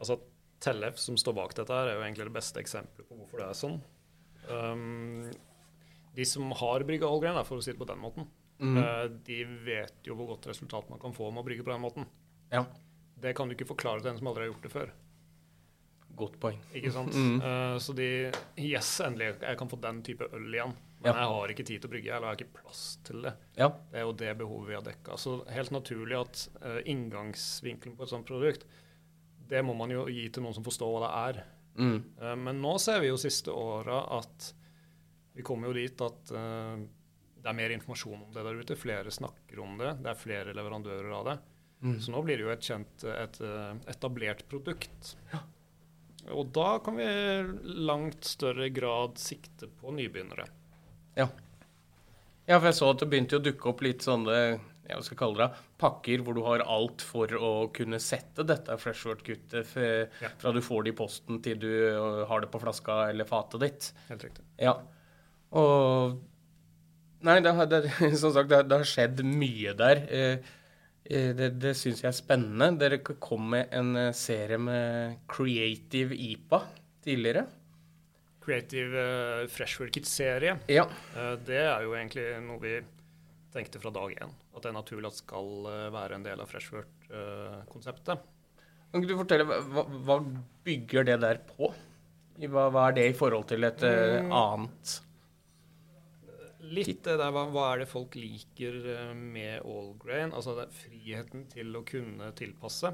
Altså, 0.00 0.16
Tellef, 0.64 0.96
som 0.96 1.16
står 1.20 1.34
bak 1.36 1.52
dette, 1.56 1.76
her, 1.76 1.90
er 1.90 1.98
jo 1.98 2.04
egentlig 2.06 2.26
det 2.28 2.36
beste 2.36 2.60
eksempelet 2.60 3.08
på 3.08 3.16
hvorfor 3.18 3.40
det 3.40 3.46
er 3.46 3.56
sånn. 3.58 3.74
Um, 4.48 5.26
de 6.16 6.24
som 6.28 6.52
har 6.56 6.84
brygga 6.88 7.08
allgrain, 7.08 7.36
for 7.44 7.60
å 7.60 7.64
si 7.64 7.74
det 7.74 7.80
på 7.80 7.88
den 7.88 8.00
måten, 8.00 8.28
Mm. 8.60 8.76
eh, 8.78 9.04
de 9.26 9.44
vet 9.64 10.02
jo 10.04 10.14
hvor 10.18 10.26
godt 10.34 10.46
resultat 10.50 10.90
man 10.90 10.98
kan 11.00 11.12
få 11.16 11.30
med 11.32 11.42
å 11.42 11.46
brygge 11.46 11.64
på 11.64 11.72
den 11.72 11.80
måten. 11.84 12.06
Ja, 12.52 12.66
Det 13.20 13.34
kan 13.36 13.48
du 13.48 13.54
ikke 13.54 13.66
forklare 13.68 14.00
til 14.00 14.10
en 14.12 14.18
som 14.18 14.26
aldri 14.28 14.46
har 14.46 14.52
gjort 14.54 14.62
det 14.62 14.72
før. 14.72 14.90
godt 16.16 16.34
poeng. 16.40 16.58
Ikke 16.74 16.90
sant? 16.92 17.14
Mm. 17.14 17.40
Eh, 17.40 17.76
så 17.80 17.94
de 17.96 18.06
Yes, 18.58 18.88
endelig, 19.00 19.40
jeg 19.40 19.56
kan 19.56 19.68
få 19.70 19.78
den 19.80 20.02
type 20.02 20.26
øl 20.32 20.52
igjen. 20.52 20.74
Men 21.00 21.14
Ja. 21.14 21.20
jeg 21.20 21.28
har 21.32 21.48
ikke 21.48 21.64
tid 21.64 21.80
til 21.80 21.88
å 21.88 21.92
brygge, 21.92 22.10
eller 22.12 22.26
jeg 22.26 22.36
har 22.36 22.36
ikke 22.36 22.62
plass 22.62 22.98
til 23.04 23.22
det. 23.22 23.32
Ja. 23.56 23.68
Det 23.68 23.94
er 23.96 24.02
jo 24.04 24.12
det 24.12 24.36
behovet 24.38 24.68
vi 24.68 24.74
har 24.74 24.82
dekka. 24.82 25.16
Så 25.16 25.48
helt 25.48 25.70
naturlig 25.70 26.18
at 26.20 26.48
eh, 26.62 26.82
inngangsvinkelen 26.92 27.96
på 27.96 28.02
et 28.02 28.08
sånt 28.10 28.26
produkt, 28.26 28.66
det 29.48 29.64
må 29.64 29.74
man 29.74 29.88
jo 29.90 30.04
gi 30.06 30.28
til 30.28 30.42
noen 30.42 30.52
som 30.54 30.64
forstår 30.64 30.92
hva 30.92 31.00
det 31.06 31.38
er. 31.38 31.44
Mm. 31.78 32.04
Men 32.44 32.60
nå 32.60 32.78
ser 32.78 33.00
vi 33.00 33.06
jo 33.08 33.16
siste 33.16 33.48
åra 33.48 34.02
at 34.18 34.52
vi 35.34 35.42
kommer 35.42 35.68
jo 35.68 35.72
dit 35.74 36.00
at 36.02 36.32
det 37.40 37.50
er 37.50 37.56
mer 37.56 37.74
informasjon 37.74 38.20
om 38.26 38.32
det 38.34 38.44
der 38.46 38.60
ute. 38.60 38.76
Flere 38.78 39.14
snakker 39.14 39.62
om 39.64 39.78
det. 39.80 39.94
Det 40.04 40.12
er 40.12 40.20
flere 40.20 40.54
leverandører 40.56 41.12
av 41.16 41.28
det. 41.30 41.36
Mm. 41.80 41.96
Så 42.04 42.12
nå 42.12 42.22
blir 42.26 42.36
det 42.36 42.44
jo 42.44 42.52
et 42.52 42.66
kjent, 42.66 43.04
et 43.08 43.38
eh, 43.44 43.70
etablert 43.88 44.44
produkt. 44.50 45.14
Og 46.36 46.50
da 46.52 46.74
kan 46.84 46.98
vi 47.00 47.06
langt 47.88 48.28
større 48.28 48.68
grad 48.76 49.16
sikte 49.18 49.70
på 49.80 49.94
nybegynnere. 49.96 50.44
Ja, 51.16 52.58
for 52.58 52.66
jeg 52.68 52.76
så 52.76 52.90
at 52.92 53.00
det 53.00 53.08
begynte 53.12 53.38
å 53.38 53.44
dukke 53.44 53.70
opp 53.70 53.82
litt 53.86 54.04
sånne 54.04 54.36
jeg 54.90 55.06
skal 55.06 55.18
kalle 55.20 55.38
det, 55.44 55.66
pakker 55.80 56.22
hvor 56.24 56.36
du 56.36 56.42
har 56.42 56.64
alt 56.66 57.02
for 57.06 57.30
å 57.36 57.50
kunne 57.74 58.00
sette 58.02 58.42
dette 58.46 58.74
freshword-kuttet 58.80 59.76
Ja. 59.76 60.32
fra 60.38 60.52
du 60.52 60.60
får 60.64 60.84
det 60.84 60.94
i 60.94 60.98
posten 60.98 61.40
til 61.44 61.60
du 61.62 61.68
øh, 61.68 62.26
har 62.26 62.40
det 62.40 62.50
på 62.50 62.60
flaska 62.62 63.10
eller 63.10 63.28
fatet 63.28 63.60
ditt. 63.60 63.92
Helt 64.08 64.24
riktig. 64.24 64.44
Ja. 64.58 64.74
Og 65.52 66.18
Nei, 67.26 67.36
det 67.44 67.52
har, 67.52 67.66
det, 67.68 67.82
som 68.22 68.32
sagt, 68.32 68.48
det, 68.48 68.62
det 68.70 68.78
har 68.80 68.88
skjedd 68.88 69.20
mye 69.26 69.74
der. 69.76 70.00
Eh, 70.08 70.50
eh, 71.04 71.30
det 71.36 71.50
det 71.60 71.74
syns 71.76 72.00
jeg 72.04 72.08
er 72.12 72.16
spennende. 72.16 72.70
Dere 72.80 73.00
kom 73.04 73.50
med 73.52 73.68
en 73.76 73.90
eh, 73.96 74.12
serie 74.16 74.56
med 74.60 75.18
Creative 75.28 76.16
IPA 76.16 76.62
tidligere. 77.04 77.46
Creative 78.40 78.96
uh, 78.96 79.42
Freshware 79.52 79.92
Kit-serie, 79.92 80.54
Ja. 80.72 80.86
Uh, 81.12 81.34
det 81.44 81.58
er 81.60 81.82
jo 81.84 81.92
egentlig 81.92 82.24
noe 82.46 82.56
vi 82.62 82.78
tenkte 83.52 83.78
fra 83.82 83.92
dag 83.92 84.14
én. 84.16 84.32
At 84.56 84.64
det 84.64 84.70
er 84.70 84.76
naturlig 84.78 85.10
at 85.10 85.18
skal 85.20 85.50
være 85.92 86.16
en 86.16 86.24
del 86.24 86.40
av 86.40 86.48
Freshword-konseptet. 86.50 88.24
Kan 88.90 89.04
du 89.06 89.12
fortelle, 89.18 89.44
hva, 89.44 89.84
hva- 90.08 90.24
bygger 90.66 91.04
det 91.06 91.18
der 91.22 91.38
på? 91.52 91.68
Hva, 92.40 92.64
hva 92.72 92.86
er 92.88 92.96
det 92.96 93.04
i 93.12 93.14
forhold 93.20 93.44
til 93.52 93.68
et 93.68 93.84
Mm. 93.84 94.32
annet? 94.32 94.96
Litt 96.70 97.00
det 97.02 97.16
der, 97.18 97.32
hva, 97.34 97.46
hva 97.50 97.64
er 97.72 97.82
det 97.82 97.90
folk 97.90 98.14
liker 98.18 98.76
eh, 98.92 99.14
med 99.14 99.64
all 99.66 99.94
grain? 99.98 100.34
Altså 100.36 100.54
det 100.58 100.68
friheten 100.74 101.48
til 101.50 101.74
å 101.74 101.82
kunne 101.86 102.30
tilpasse. 102.38 102.92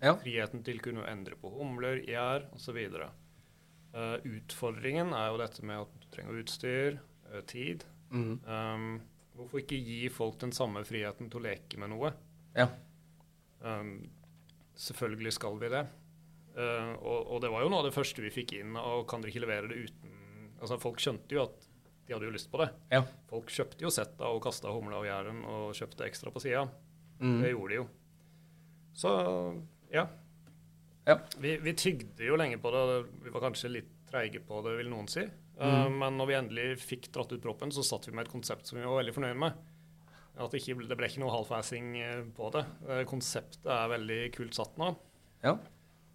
Ja. 0.00 0.14
Friheten 0.20 0.62
til 0.66 0.78
å 0.78 0.84
kunne 0.84 1.08
endre 1.10 1.36
på 1.40 1.50
humler, 1.58 2.00
gjær 2.06 2.46
osv. 2.56 2.78
Uh, 3.90 4.16
utfordringen 4.22 5.10
er 5.16 5.32
jo 5.32 5.40
dette 5.40 5.64
med 5.66 5.82
at 5.82 5.96
du 5.98 6.06
trenger 6.14 6.38
utstyr, 6.40 7.00
uh, 7.32 7.40
tid. 7.50 7.82
Mm. 8.14 8.36
Um, 8.46 8.86
hvorfor 9.36 9.64
ikke 9.64 9.80
gi 9.82 10.04
folk 10.14 10.38
den 10.40 10.54
samme 10.56 10.84
friheten 10.86 11.28
til 11.32 11.42
å 11.42 11.46
leke 11.48 11.80
med 11.82 11.92
noe? 11.92 12.12
Ja. 12.54 12.70
Um, 13.60 14.08
selvfølgelig 14.78 15.34
skal 15.36 15.58
vi 15.60 15.72
det. 15.74 15.82
Uh, 16.54 16.94
og, 16.94 17.18
og 17.26 17.42
det 17.42 17.50
var 17.52 17.66
jo 17.66 17.74
noe 17.74 17.82
av 17.82 17.90
det 17.90 17.96
første 17.98 18.24
vi 18.24 18.32
fikk 18.34 18.56
inn. 18.62 18.78
Og 18.78 19.04
kan 19.10 19.20
dere 19.20 19.34
ikke 19.34 19.44
levere 19.46 19.72
det 19.72 19.84
uten 19.88 20.16
Altså 20.60 20.76
Folk 20.76 20.98
skjønte 21.00 21.32
jo 21.32 21.46
at 21.46 21.69
de 22.10 22.16
hadde 22.16 22.26
jo 22.26 22.34
lyst 22.34 22.50
på 22.50 22.58
det. 22.58 22.66
Ja. 22.90 23.04
Folk 23.30 23.52
kjøpte 23.54 23.84
jo 23.86 23.90
setta 23.94 24.26
og 24.34 24.40
kasta 24.42 24.72
humla 24.74 24.98
og 24.98 25.06
gjæren 25.06 25.44
og 25.46 25.68
kjøpte 25.78 26.08
ekstra 26.08 26.32
på 26.34 26.42
sida. 26.42 26.64
Mm. 27.22 27.36
Det 27.44 27.52
gjorde 27.52 27.70
de 27.70 27.78
jo. 27.78 27.84
Så 28.98 29.12
ja. 29.94 30.08
Ja. 31.06 31.16
Vi, 31.38 31.54
vi 31.62 31.72
tygde 31.78 32.26
jo 32.26 32.36
lenge 32.40 32.58
på 32.60 32.72
det. 32.74 32.82
Vi 33.24 33.30
var 33.32 33.44
kanskje 33.46 33.70
litt 33.76 33.92
treige 34.10 34.42
på 34.42 34.58
det, 34.66 34.74
vil 34.80 34.90
noen 34.90 35.08
si. 35.10 35.22
Uh, 35.60 35.84
Mm. 35.84 35.98
men 36.00 36.14
når 36.16 36.26
vi 36.30 36.34
endelig 36.38 36.68
fikk 36.80 37.10
dratt 37.12 37.32
ut 37.34 37.42
proppen, 37.44 37.68
så 37.70 37.82
satt 37.84 38.06
vi 38.08 38.14
med 38.16 38.24
et 38.24 38.32
konsept 38.32 38.64
som 38.66 38.78
vi 38.78 38.84
var 38.88 38.96
veldig 39.02 39.12
fornøyd 39.12 39.36
med. 39.42 39.58
At 40.40 40.54
det, 40.54 40.62
ikke, 40.62 40.86
det 40.88 40.96
ble 40.96 41.08
ikke 41.10 41.20
noe 41.20 41.34
half-assing 41.34 41.90
eh, 42.00 42.22
på 42.32 42.48
det. 42.54 42.62
Uh, 42.88 43.02
konseptet 43.04 43.68
er 43.68 43.90
veldig 43.92 44.20
kult 44.38 44.56
satt 44.56 44.78
nå. 44.80 44.88
Ja. 45.44 45.58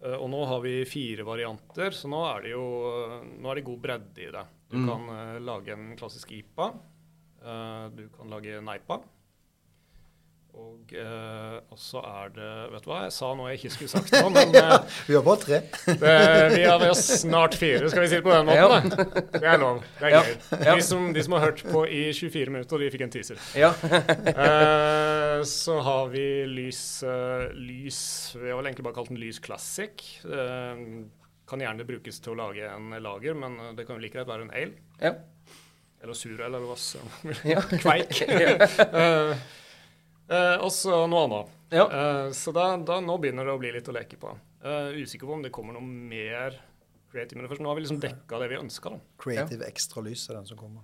Eh, 0.02 0.12
og 0.16 0.28
nå 0.30 0.42
har 0.46 0.60
vi 0.60 0.84
fire 0.84 1.24
varianter, 1.24 1.90
så 1.96 2.08
nå 2.12 2.20
er 2.36 2.42
det 2.42 2.50
jo 2.52 2.64
nå 3.40 3.50
er 3.50 3.54
det 3.60 3.64
god 3.64 3.80
bredde 3.80 4.18
i 4.26 4.30
det. 4.30 4.44
Du 4.68 4.76
Mm. 4.76 4.86
kan 4.88 5.08
eh, 5.16 5.40
lage 5.40 5.72
en 5.72 5.96
klassisk 5.96 6.32
IPA. 6.32 6.72
eh, 7.42 7.88
du 7.96 8.08
kan 8.08 8.28
lage 8.30 8.60
Neipa. 8.60 9.00
Og 10.56 10.92
eh, 10.96 11.56
så 11.76 12.00
er 12.00 12.30
det 12.32 12.50
Vet 12.72 12.84
du 12.86 12.88
hva, 12.88 13.02
jeg 13.04 13.12
sa 13.12 13.28
noe 13.36 13.50
jeg 13.50 13.58
ikke 13.60 13.72
skulle 13.74 13.90
sagt 13.92 14.14
nå, 14.16 14.30
men 14.32 14.54
eh, 14.60 14.94
Vi 15.04 15.16
har 15.18 15.24
bare 15.26 15.40
tre. 15.42 15.58
det, 16.00 16.14
vi 16.54 16.62
har 16.64 16.84
snart 16.96 17.56
fire, 17.60 17.90
skal 17.92 18.06
vi 18.06 18.08
si 18.08 18.16
det 18.16 18.24
på 18.24 18.32
den 18.32 18.48
måten. 18.48 18.88
Da. 18.94 19.24
Det 19.36 19.50
er 19.52 19.60
lov. 19.60 19.82
Det 19.98 20.06
er 20.08 20.14
Ja. 20.16 20.22
gøy. 20.24 20.38
De, 20.64 20.76
som, 20.86 21.10
de 21.12 21.24
som 21.26 21.36
har 21.36 21.44
hørt 21.48 21.60
på 21.68 21.82
i 21.92 22.06
24 22.16 22.54
minutter, 22.54 22.80
de 22.80 22.88
fikk 22.94 23.04
en 23.04 23.12
teaser. 23.18 23.42
Ja. 23.58 23.72
Eh, 24.36 25.42
så 25.44 25.76
har 25.84 26.08
vi 26.12 26.22
lys, 26.48 26.80
uh, 27.04 27.46
lys 27.52 27.98
Vi 28.38 28.48
har 28.48 28.56
vel 28.58 28.68
egentlig 28.70 28.86
bare 28.86 28.96
kalt 28.96 29.10
den 29.12 29.18
Lys 29.20 29.38
Classic. 29.44 30.06
Eh, 30.24 30.80
kan 31.46 31.62
gjerne 31.62 31.84
brukes 31.86 32.18
til 32.24 32.32
å 32.32 32.38
lage 32.40 32.64
en 32.72 32.94
lager, 33.04 33.36
men 33.38 33.58
eh, 33.60 33.72
det 33.76 33.84
kan 33.86 33.98
jo 33.98 34.02
like 34.06 34.16
greit 34.16 34.28
være 34.30 34.48
en 34.48 34.54
ale. 34.56 34.78
ja. 35.04 35.12
Eller 36.04 36.12
surøl, 36.18 36.42
eller 36.46 36.60
hva 36.68 36.74
som 36.78 37.06
Ja. 37.48 37.62
Kveik. 37.82 38.20
Eh, 40.28 40.56
og 40.64 40.72
så 40.74 41.04
noe 41.10 41.24
annet. 41.26 41.52
Ja. 41.74 41.84
Eh, 41.86 42.30
så 42.34 42.52
da, 42.54 42.72
da, 42.82 42.98
nå 43.02 43.18
begynner 43.22 43.46
det 43.46 43.54
å 43.54 43.60
bli 43.62 43.70
litt 43.76 43.88
å 43.90 43.94
leke 43.94 44.18
på. 44.20 44.32
Eh, 44.66 44.96
usikker 45.02 45.28
på 45.28 45.36
om 45.38 45.44
det 45.44 45.52
kommer 45.54 45.76
noe 45.76 45.86
mer 45.86 46.56
creative. 47.12 47.38
Men 47.40 47.48
først, 47.50 47.62
nå 47.62 47.70
har 47.70 47.78
vi 47.78 47.84
liksom 47.86 48.00
dekka 48.02 48.40
det 48.42 48.48
vi 48.52 48.58
ønska. 48.58 48.96
Creative 49.22 49.66
Extra 49.68 50.02
Lys 50.06 50.26
er 50.30 50.40
den 50.40 50.48
som 50.50 50.58
kommer. 50.60 50.82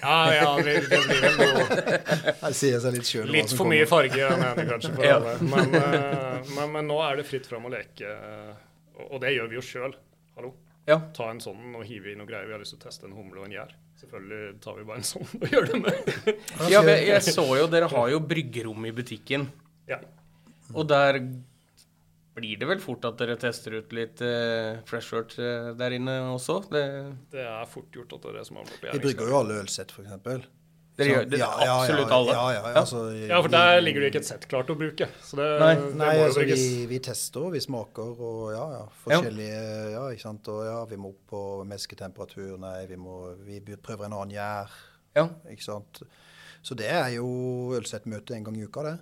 Ja, 0.00 0.32
ja, 0.32 0.46
det, 0.64 0.78
det 0.88 0.98
blir 1.04 1.18
vel 1.20 1.34
noe 1.36 1.64
Det 2.40 2.54
sier 2.56 2.78
seg 2.80 2.94
litt 2.96 3.04
sjøl. 3.10 3.26
Litt 3.34 3.52
for 3.52 3.68
mye 3.68 3.84
farge 3.84 4.16
jeg 4.16 4.38
mener 4.40 4.70
kanskje, 4.70 4.94
for 4.96 5.04
Ja. 5.10 5.18
alle. 5.18 5.34
Men, 5.44 5.74
eh, 5.76 6.54
men, 6.56 6.70
men 6.78 6.88
nå 6.88 6.96
er 7.04 7.20
det 7.20 7.26
fritt 7.28 7.44
fram 7.50 7.68
å 7.68 7.72
leke. 7.74 8.08
eh, 8.08 8.54
og, 8.96 9.10
og 9.10 9.20
det 9.26 9.34
gjør 9.36 9.50
vi 9.52 9.58
jo 9.60 9.64
sjøl. 9.68 9.92
Hallo. 10.38 10.54
Ja. 10.88 10.98
Ta 11.16 11.30
en 11.32 11.40
sånn 11.40 11.72
og 11.78 11.86
hive 11.88 12.12
i 12.12 12.18
noe 12.18 12.28
greier. 12.28 12.46
Vi 12.48 12.54
har 12.56 12.60
lyst 12.60 12.74
til 12.76 12.82
å 12.82 12.84
teste 12.84 13.08
en 13.08 13.16
humle 13.16 13.40
og 13.40 13.48
en 13.48 13.56
gjær. 13.56 13.72
Selvfølgelig 14.02 14.58
tar 14.64 14.76
vi 14.76 14.84
bare 14.90 15.00
en 15.00 15.08
sånn 15.08 15.30
og 15.40 15.48
gjør 15.54 15.70
det 15.70 15.80
med. 15.80 16.12
ja 16.74 16.82
jeg, 16.84 17.06
jeg 17.08 17.34
så 17.38 17.46
jo 17.56 17.66
dere 17.72 17.88
har 17.92 18.12
jo 18.12 18.20
bryggerom 18.34 18.86
i 18.90 18.94
butikken. 18.96 19.48
ja. 19.90 20.02
Og 20.74 20.86
der 20.88 21.18
blir 22.34 22.58
det 22.58 22.66
vel 22.66 22.80
fort 22.82 23.04
at 23.06 23.18
dere 23.20 23.36
tester 23.38 23.76
ut 23.78 23.92
litt 23.94 24.18
uh, 24.24 24.80
freshwort 24.88 25.36
uh, 25.38 25.70
der 25.78 25.94
inne 25.94 26.16
også? 26.32 26.56
Det, 26.72 26.82
Det 27.30 27.44
er 27.44 27.68
fort 27.70 27.94
gjort 27.94 28.16
at 28.16 28.24
det 28.24 28.32
er 28.32 28.38
det 28.40 28.44
som 28.48 28.58
havner 28.58 28.80
på 28.80 28.94
Vi 28.96 29.02
brygger 29.04 29.30
jo 29.30 29.36
alle 29.38 29.58
ølsett, 29.62 29.92
f.eks. 29.94 30.48
dere 30.94 31.10
gjør 31.10 31.24
det, 31.26 31.40
absolutt 31.42 32.12
alle? 32.14 32.34
Ja, 32.36 32.42
ja, 32.54 32.58
ja, 32.62 32.74
altså, 32.80 32.98
Ja, 33.18 33.38
for 33.42 33.50
der 33.50 33.80
ligger 33.82 34.04
det 34.04 34.10
ikke 34.12 34.20
et 34.22 34.28
sett 34.28 34.44
klart 34.50 34.68
å 34.70 34.76
bruke. 34.78 35.08
Så 35.26 35.38
det, 35.40 35.48
Nei. 35.58 35.70
det 35.80 35.88
Nei, 35.98 36.12
altså 36.22 36.44
vi, 36.46 36.58
vi 36.90 37.00
tester, 37.02 37.48
vi 37.50 37.62
smaker 37.64 38.20
og 38.28 38.44
ja, 38.54 38.66
ja. 38.76 38.84
Forskjellige 39.02 39.64
Ja, 39.96 40.04
ikke 40.14 40.22
sant. 40.22 40.50
Og 40.54 40.62
ja, 40.68 40.76
vi 40.90 41.00
må 41.02 41.10
opp 41.10 41.24
på 41.34 41.40
mesketemperatur. 41.70 42.54
Nei, 42.62 42.76
vi 42.90 43.00
må 43.00 43.18
Vi 43.42 43.58
prøver 43.74 44.06
en 44.06 44.14
annen 44.20 44.36
gjær. 44.36 44.78
Ja. 45.18 45.26
Ikke 45.50 45.66
sant. 45.66 46.04
Så 46.64 46.78
det 46.78 46.88
er 46.94 47.10
jo 47.16 47.26
ølsettmøte 47.76 48.38
en 48.38 48.46
gang 48.46 48.56
i 48.60 48.64
uka, 48.64 48.86
det. 48.86 48.96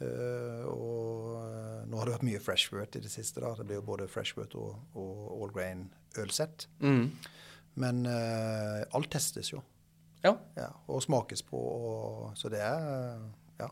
Uh, 0.00 0.64
og 0.72 1.88
nå 1.88 1.98
har 2.00 2.08
det 2.08 2.14
vært 2.14 2.26
mye 2.26 2.40
freshwort 2.42 2.96
i 2.96 3.02
det 3.04 3.12
siste. 3.12 3.42
da. 3.44 3.54
Det 3.58 3.68
blir 3.68 3.78
jo 3.80 3.86
både 3.86 4.08
freshwort 4.10 4.56
og, 4.58 4.80
og 4.98 5.36
all 5.36 5.54
grain 5.54 5.86
ølsett. 6.20 6.66
Mm. 6.82 7.12
Men 7.80 8.02
uh, 8.08 8.82
alt 8.96 9.12
testes 9.14 9.52
jo. 9.54 9.62
Ja. 10.24 10.34
Ja, 10.56 10.70
og 10.88 11.02
smakes 11.04 11.42
på. 11.46 11.56
Og, 11.58 12.32
så 12.36 12.50
det 12.52 12.60
er 12.60 13.20
Ja. 13.60 13.68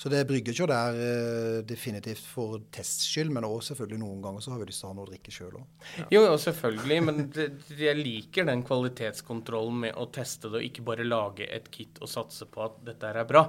Så 0.00 0.08
det 0.08 0.22
brygger 0.28 0.54
ikke 0.54 0.66
der 0.70 0.96
eh, 0.96 1.62
definitivt 1.68 2.22
for 2.24 2.60
tests 2.72 3.04
skyld, 3.10 3.28
men 3.36 3.44
også 3.44 3.74
selvfølgelig 3.74 3.98
noen 4.00 4.22
ganger 4.24 4.40
så 4.40 4.54
har 4.54 4.62
vi 4.62 4.68
lyst 4.70 4.80
til 4.80 4.88
å 4.88 4.92
ha 4.92 4.96
noe 4.96 5.04
å 5.04 5.10
drikke 5.10 5.34
sjøl 5.34 5.58
òg. 5.60 5.66
Jo, 6.14 6.22
jo, 6.24 6.38
selvfølgelig, 6.40 7.00
men 7.04 7.20
det, 7.36 7.48
jeg 7.76 7.98
liker 8.00 8.48
den 8.48 8.62
kvalitetskontrollen 8.64 9.82
med 9.84 10.00
å 10.00 10.06
teste 10.14 10.48
det, 10.48 10.62
og 10.62 10.64
ikke 10.70 10.86
bare 10.88 11.04
lage 11.04 11.44
et 11.52 11.68
kit 11.74 12.00
og 12.00 12.08
satse 12.08 12.48
på 12.48 12.64
at 12.64 12.80
dette 12.86 13.12
er 13.12 13.20
bra. 13.28 13.44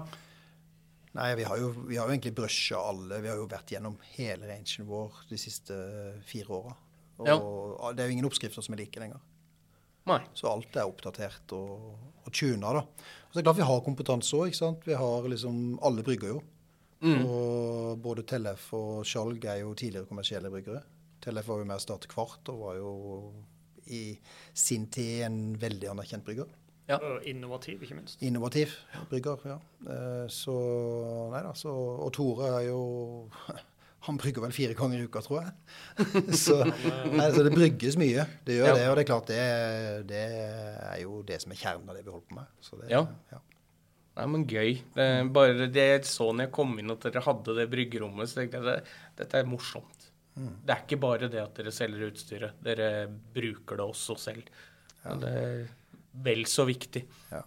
Nei, 1.16 1.30
vi 1.36 1.44
har 1.48 1.60
jo, 1.60 1.72
vi 1.88 1.98
har 2.00 2.08
jo 2.08 2.14
egentlig 2.16 2.36
brusha 2.36 2.80
alle. 2.88 3.18
Vi 3.24 3.28
har 3.32 3.40
jo 3.40 3.48
vært 3.52 3.72
gjennom 3.74 3.98
hele 4.16 4.48
rangen 4.48 4.88
vår 4.88 5.24
de 5.32 5.40
siste 5.40 5.76
fire 6.28 6.56
åra. 6.56 6.76
Og 7.22 7.28
Ja. 7.28 7.36
det 7.94 8.04
er 8.04 8.08
jo 8.08 8.14
ingen 8.18 8.28
oppskrifter 8.28 8.64
som 8.64 8.74
er 8.76 8.84
like 8.84 9.00
lenger. 9.00 9.20
Nei. 10.10 10.20
Så 10.34 10.50
alt 10.50 10.76
er 10.76 10.90
oppdatert 10.90 11.54
og, 11.54 11.92
og 12.26 12.32
tuna, 12.34 12.72
da. 12.80 12.82
Og 12.82 13.34
så 13.34 13.38
er 13.38 13.42
det 13.42 13.46
klart 13.48 13.60
vi 13.60 13.68
har 13.70 13.84
kompetanse 13.86 14.40
òg. 14.40 14.56
Vi 14.88 14.98
har 14.98 15.28
liksom 15.30 15.62
Alle 15.86 16.04
brygger 16.06 16.34
jo. 16.36 16.42
Mm. 17.02 17.22
Og 17.26 18.02
både 18.02 18.26
Tellef 18.30 18.68
og 18.78 19.06
Skjalg 19.10 19.46
er 19.50 19.64
jo 19.64 19.74
tidligere 19.78 20.10
kommersielle 20.10 20.52
bryggere. 20.54 20.84
Tellef 21.22 21.48
var 21.50 21.62
jo 21.62 21.68
med 21.70 21.78
å 21.80 21.84
starte 21.84 22.10
Kvart 22.10 22.50
og 22.54 22.60
var 22.66 22.76
jo 22.78 22.92
i 23.92 24.04
sin 24.54 24.88
tid 24.94 25.24
en 25.26 25.40
veldig 25.62 25.90
anerkjent 25.94 26.26
brygger. 26.26 26.50
Ja. 26.90 26.98
Og 26.98 27.26
Innovativ, 27.30 27.82
ikke 27.86 27.96
minst. 27.96 28.22
Innovativ 28.26 28.74
brygger, 29.10 29.44
ja. 29.48 29.58
Eh, 29.88 30.26
Så 30.30 30.54
Nei 31.32 31.42
da. 31.46 31.54
Så, 31.58 31.72
og 31.72 32.12
Tore 32.14 32.50
er 32.60 32.68
jo 32.70 32.82
Han 34.08 34.18
brygger 34.18 34.42
vel 34.42 34.54
fire 34.56 34.74
ganger 34.78 34.98
i 34.98 35.06
uka, 35.06 35.22
tror 35.22 35.44
jeg. 35.44 35.52
så, 36.44 36.56
altså, 36.66 37.44
det 37.46 37.52
brygges 37.54 37.98
mye. 38.02 38.24
Det 38.48 38.56
gjør 38.58 38.72
Ja. 38.72 38.76
det. 38.80 38.86
Og 38.90 38.96
det 38.98 39.04
er 39.04 39.10
klart, 39.12 39.28
det, 39.30 39.42
det 40.10 40.22
er 40.90 41.00
jo 41.04 41.20
det 41.28 41.38
som 41.44 41.54
er 41.54 41.60
kjernen 41.62 41.90
av 41.92 41.98
det 42.00 42.06
vi 42.08 42.14
holder 42.16 42.28
på 42.32 42.38
med. 42.40 42.50
Så 42.66 42.80
det, 42.82 42.90
Ja. 42.96 43.06
Nei, 44.18 44.26
men 44.28 44.42
gøy. 44.50 44.74
Det, 44.96 45.06
bare 45.32 45.70
det 45.72 45.86
jeg 45.88 46.02
så 46.10 46.26
når 46.34 46.48
jeg 46.50 46.54
kom 46.58 46.74
inn 46.82 46.92
at 46.92 47.06
dere 47.06 47.22
hadde 47.24 47.54
det 47.62 47.70
bryggerommet, 47.72 48.28
så 48.28 48.42
tenkte 48.42 48.60
jeg 48.60 48.82
at 48.82 48.90
dette 49.22 49.40
er 49.40 49.48
morsomt. 49.48 50.10
Det 50.36 50.74
er 50.74 50.82
ikke 50.84 50.98
bare 51.00 51.30
det 51.32 51.40
at 51.44 51.56
dere 51.62 51.72
selger 51.76 52.10
utstyret. 52.10 52.58
Dere 52.66 52.90
bruker 53.36 53.80
det 53.80 53.86
også 53.86 54.18
selv. 54.20 54.50
Ja. 55.06 55.16
Det 55.22 55.32
er 55.46 55.64
vel 56.26 56.44
så 56.50 56.66
viktig. 56.68 57.06
Ja. 57.32 57.40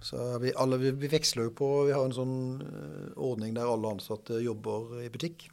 Så 0.00 0.22
vi, 0.40 0.54
alle, 0.56 0.78
vi, 0.78 0.92
vi 0.94 1.08
veksler 1.10 1.48
jo 1.48 1.52
på 1.58 1.68
Vi 1.88 1.90
har 1.90 2.04
en 2.06 2.12
sånn 2.14 2.34
eh, 2.62 3.06
ordning 3.18 3.56
der 3.56 3.66
alle 3.66 3.90
ansatte 3.96 4.38
jobber 4.44 5.00
i 5.02 5.08
butikk. 5.12 5.48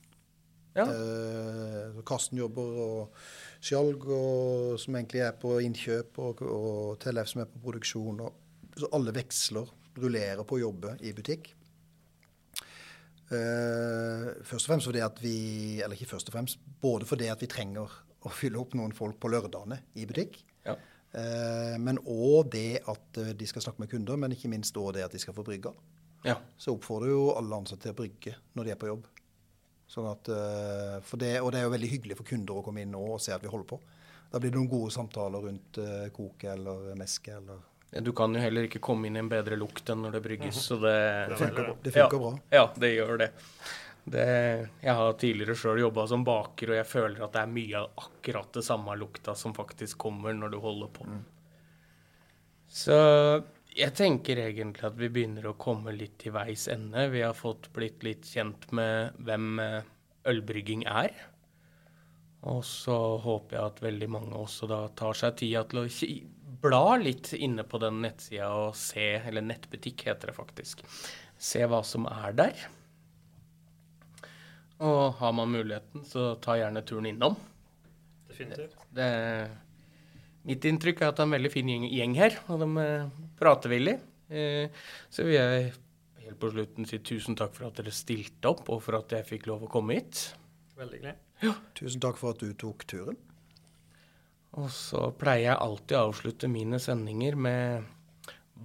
Ja. 0.76 0.86
Eh, 0.92 2.00
Karsten 2.08 2.40
jobber, 2.42 2.80
og 2.86 3.64
Skjalg, 3.64 4.08
og, 4.12 4.80
som 4.82 4.98
egentlig 5.00 5.24
er 5.26 5.36
på 5.40 5.56
innkjøp, 5.64 6.20
og, 6.22 6.42
og 6.46 6.98
Tellef 7.04 7.32
som 7.32 7.46
er 7.46 7.52
på 7.52 7.62
produksjon. 7.64 8.24
Og, 8.26 8.72
så 8.76 8.92
alle 8.96 9.14
veksler, 9.16 9.72
rullerer 9.96 10.44
på 10.44 10.58
å 10.58 10.66
jobbe 10.66 10.98
i 11.08 11.14
butikk. 11.16 11.54
Eh, 13.34 14.26
først 14.46 14.68
og 14.68 14.70
fremst 14.70 14.86
fordi 14.86 15.00
at 15.02 15.18
vi 15.18 15.38
Eller 15.82 15.98
ikke 15.98 16.12
først 16.12 16.28
og 16.30 16.36
fremst, 16.36 16.60
både 16.82 17.08
fordi 17.10 17.26
at 17.34 17.42
vi 17.42 17.50
trenger 17.50 17.90
å 18.22 18.30
fylle 18.30 18.60
opp 18.62 18.76
noen 18.78 18.94
folk 18.94 19.18
på 19.22 19.32
lørdagene 19.34 19.80
i 19.98 20.06
butikk. 20.10 20.38
Ja. 20.66 20.76
Eh, 21.16 21.76
men 21.82 22.02
òg 22.02 22.52
det 22.54 22.84
at 22.92 23.20
eh, 23.22 23.34
de 23.38 23.48
skal 23.50 23.64
snakke 23.66 23.84
med 23.84 23.92
kunder, 23.92 24.18
men 24.20 24.36
ikke 24.36 24.52
minst 24.52 24.78
òg 24.78 24.96
det 24.98 25.06
at 25.06 25.14
de 25.16 25.22
skal 25.22 25.38
få 25.38 25.46
brygge. 25.48 25.74
ja. 26.26 26.40
Så 26.58 26.74
oppfordrer 26.76 27.14
jo 27.14 27.30
alle 27.38 27.62
ansatte 27.62 27.88
til 27.88 27.96
å 27.96 28.00
brygge 28.02 28.36
når 28.58 28.68
de 28.68 28.74
er 28.74 28.82
på 28.82 28.90
jobb. 28.90 29.08
Sånn 29.88 30.08
at, 30.10 30.30
eh, 30.34 31.13
det, 31.21 31.36
og 31.41 31.52
det 31.54 31.62
er 31.62 31.67
jo 31.67 31.76
veldig 31.76 31.91
hyggelig 31.91 32.17
for 32.17 32.28
kunder 32.28 32.58
å 32.58 32.65
komme 32.65 32.82
inn 32.82 32.95
og 32.98 33.19
se 33.21 33.36
at 33.36 33.43
vi 33.43 33.52
holder 33.52 33.69
på. 33.69 33.80
Da 34.32 34.41
blir 34.41 34.52
det 34.52 34.58
noen 34.58 34.71
gode 34.71 34.91
samtaler 34.91 35.45
rundt 35.45 35.78
koket 35.78 36.13
koke 36.15 36.52
eller 36.52 36.95
meske 36.98 37.36
eller 37.38 38.02
Du 38.04 38.12
kan 38.17 38.34
jo 38.36 38.41
heller 38.41 38.65
ikke 38.67 38.82
komme 38.84 39.08
inn 39.08 39.15
i 39.15 39.21
en 39.21 39.30
bedre 39.32 39.56
lukt 39.56 39.88
enn 39.89 40.02
når 40.04 40.17
det 40.17 40.21
brygges, 40.26 40.58
så 40.67 40.80
det 40.82 40.95
Det 41.30 41.38
funker, 41.39 41.63
bra. 41.63 41.76
Det 41.84 41.93
funker 41.95 42.24
bra. 42.24 42.32
Ja, 42.52 42.65
det 42.76 42.89
gjør 42.95 43.21
det. 43.21 43.30
det 44.04 44.26
jeg 44.82 44.98
har 45.00 45.13
tidligere 45.21 45.56
sjøl 45.56 45.80
jobba 45.86 46.08
som 46.10 46.26
baker, 46.28 46.74
og 46.74 46.80
jeg 46.82 46.89
føler 46.89 47.24
at 47.24 47.38
det 47.38 47.45
er 47.45 47.54
mye 47.54 47.86
av 47.86 48.04
akkurat 48.08 48.52
det 48.58 48.65
samme 48.65 48.98
lukta 49.00 49.38
som 49.38 49.56
faktisk 49.56 50.02
kommer 50.02 50.36
når 50.36 50.58
du 50.58 50.60
holder 50.65 50.91
på. 50.98 51.08
Så 52.67 52.98
jeg 53.76 53.92
tenker 53.96 54.40
egentlig 54.40 54.88
at 54.88 54.96
vi 55.00 55.10
begynner 55.12 55.50
å 55.50 55.58
komme 55.60 55.94
litt 55.96 56.18
til 56.22 56.36
veis 56.36 56.68
ende. 56.72 57.10
Vi 57.12 57.24
har 57.26 57.36
fått 57.36 57.68
blitt 57.76 58.06
litt 58.08 58.28
kjent 58.30 58.70
med 58.76 59.18
hvem 59.28 59.60
eh, 59.60 59.90
ølbrygging 60.32 60.86
er. 60.88 61.12
Og 62.46 62.62
så 62.68 62.96
håper 63.24 63.58
jeg 63.58 63.72
at 63.74 63.84
veldig 63.84 64.10
mange 64.16 64.38
også 64.38 64.70
da 64.70 64.80
tar 64.96 65.18
seg 65.18 65.36
tida 65.42 65.66
til 65.68 65.82
å 65.82 65.88
bla 66.62 66.96
litt 67.02 67.34
inne 67.34 67.66
på 67.68 67.82
den 67.82 68.00
nettsida 68.06 68.52
og 68.54 68.78
se, 68.80 69.16
eller 69.26 69.44
nettbutikk 69.44 70.06
heter 70.08 70.32
det 70.32 70.38
faktisk, 70.38 70.86
se 71.38 71.66
hva 71.68 71.82
som 71.86 72.08
er 72.10 72.38
der. 72.38 72.64
Og 74.86 75.18
har 75.20 75.36
man 75.36 75.52
muligheten, 75.52 76.06
så 76.08 76.36
ta 76.44 76.56
gjerne 76.60 76.84
turen 76.86 77.10
innom. 77.12 77.36
Definitivt. 78.30 78.78
Det, 78.94 79.10
mitt 80.46 80.66
inntrykk 80.70 81.02
er 81.02 81.12
at 81.12 81.18
det 81.18 81.26
er 81.26 81.30
en 81.30 81.36
veldig 81.38 81.52
fin 81.54 81.72
gjeng, 81.72 82.16
her, 82.20 82.38
og 82.50 82.62
de 82.62 82.70
prater 82.76 83.40
pratevillige. 83.42 84.02
Eh, 84.30 84.86
så 85.14 85.26
vil 85.28 85.38
jeg 85.38 85.74
helt 86.26 86.42
på 86.42 86.50
slutten 86.54 86.90
si 86.90 87.00
tusen 87.06 87.38
takk 87.38 87.54
for 87.58 87.70
at 87.70 87.78
dere 87.80 87.94
stilte 87.94 88.50
opp, 88.50 88.66
og 88.74 88.82
for 88.86 89.00
at 89.00 89.14
jeg 89.18 89.28
fikk 89.30 89.50
lov 89.52 89.68
å 89.68 89.72
komme 89.72 90.00
hit. 90.00 90.28
Veldig 90.80 91.02
glad. 91.04 91.22
Tusen 91.78 92.02
takk 92.04 92.20
for 92.20 92.36
at 92.36 92.42
du 92.44 92.54
tok 92.58 92.86
turen. 92.90 93.20
Og 94.56 94.70
så 94.72 95.10
pleier 95.20 95.50
jeg 95.50 95.62
alltid 95.66 95.98
å 95.98 96.06
avslutte 96.10 96.52
mine 96.52 96.80
sendinger 96.80 97.36
med 97.36 97.92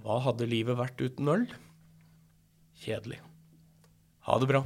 Hva 0.01 0.21
hadde 0.23 0.47
livet 0.47 0.79
vært 0.79 1.03
uten 1.03 1.33
øl? 1.35 1.47
Kjedelig. 2.81 3.19
Ha 4.25 4.39
det 4.39 4.53
bra. 4.53 4.63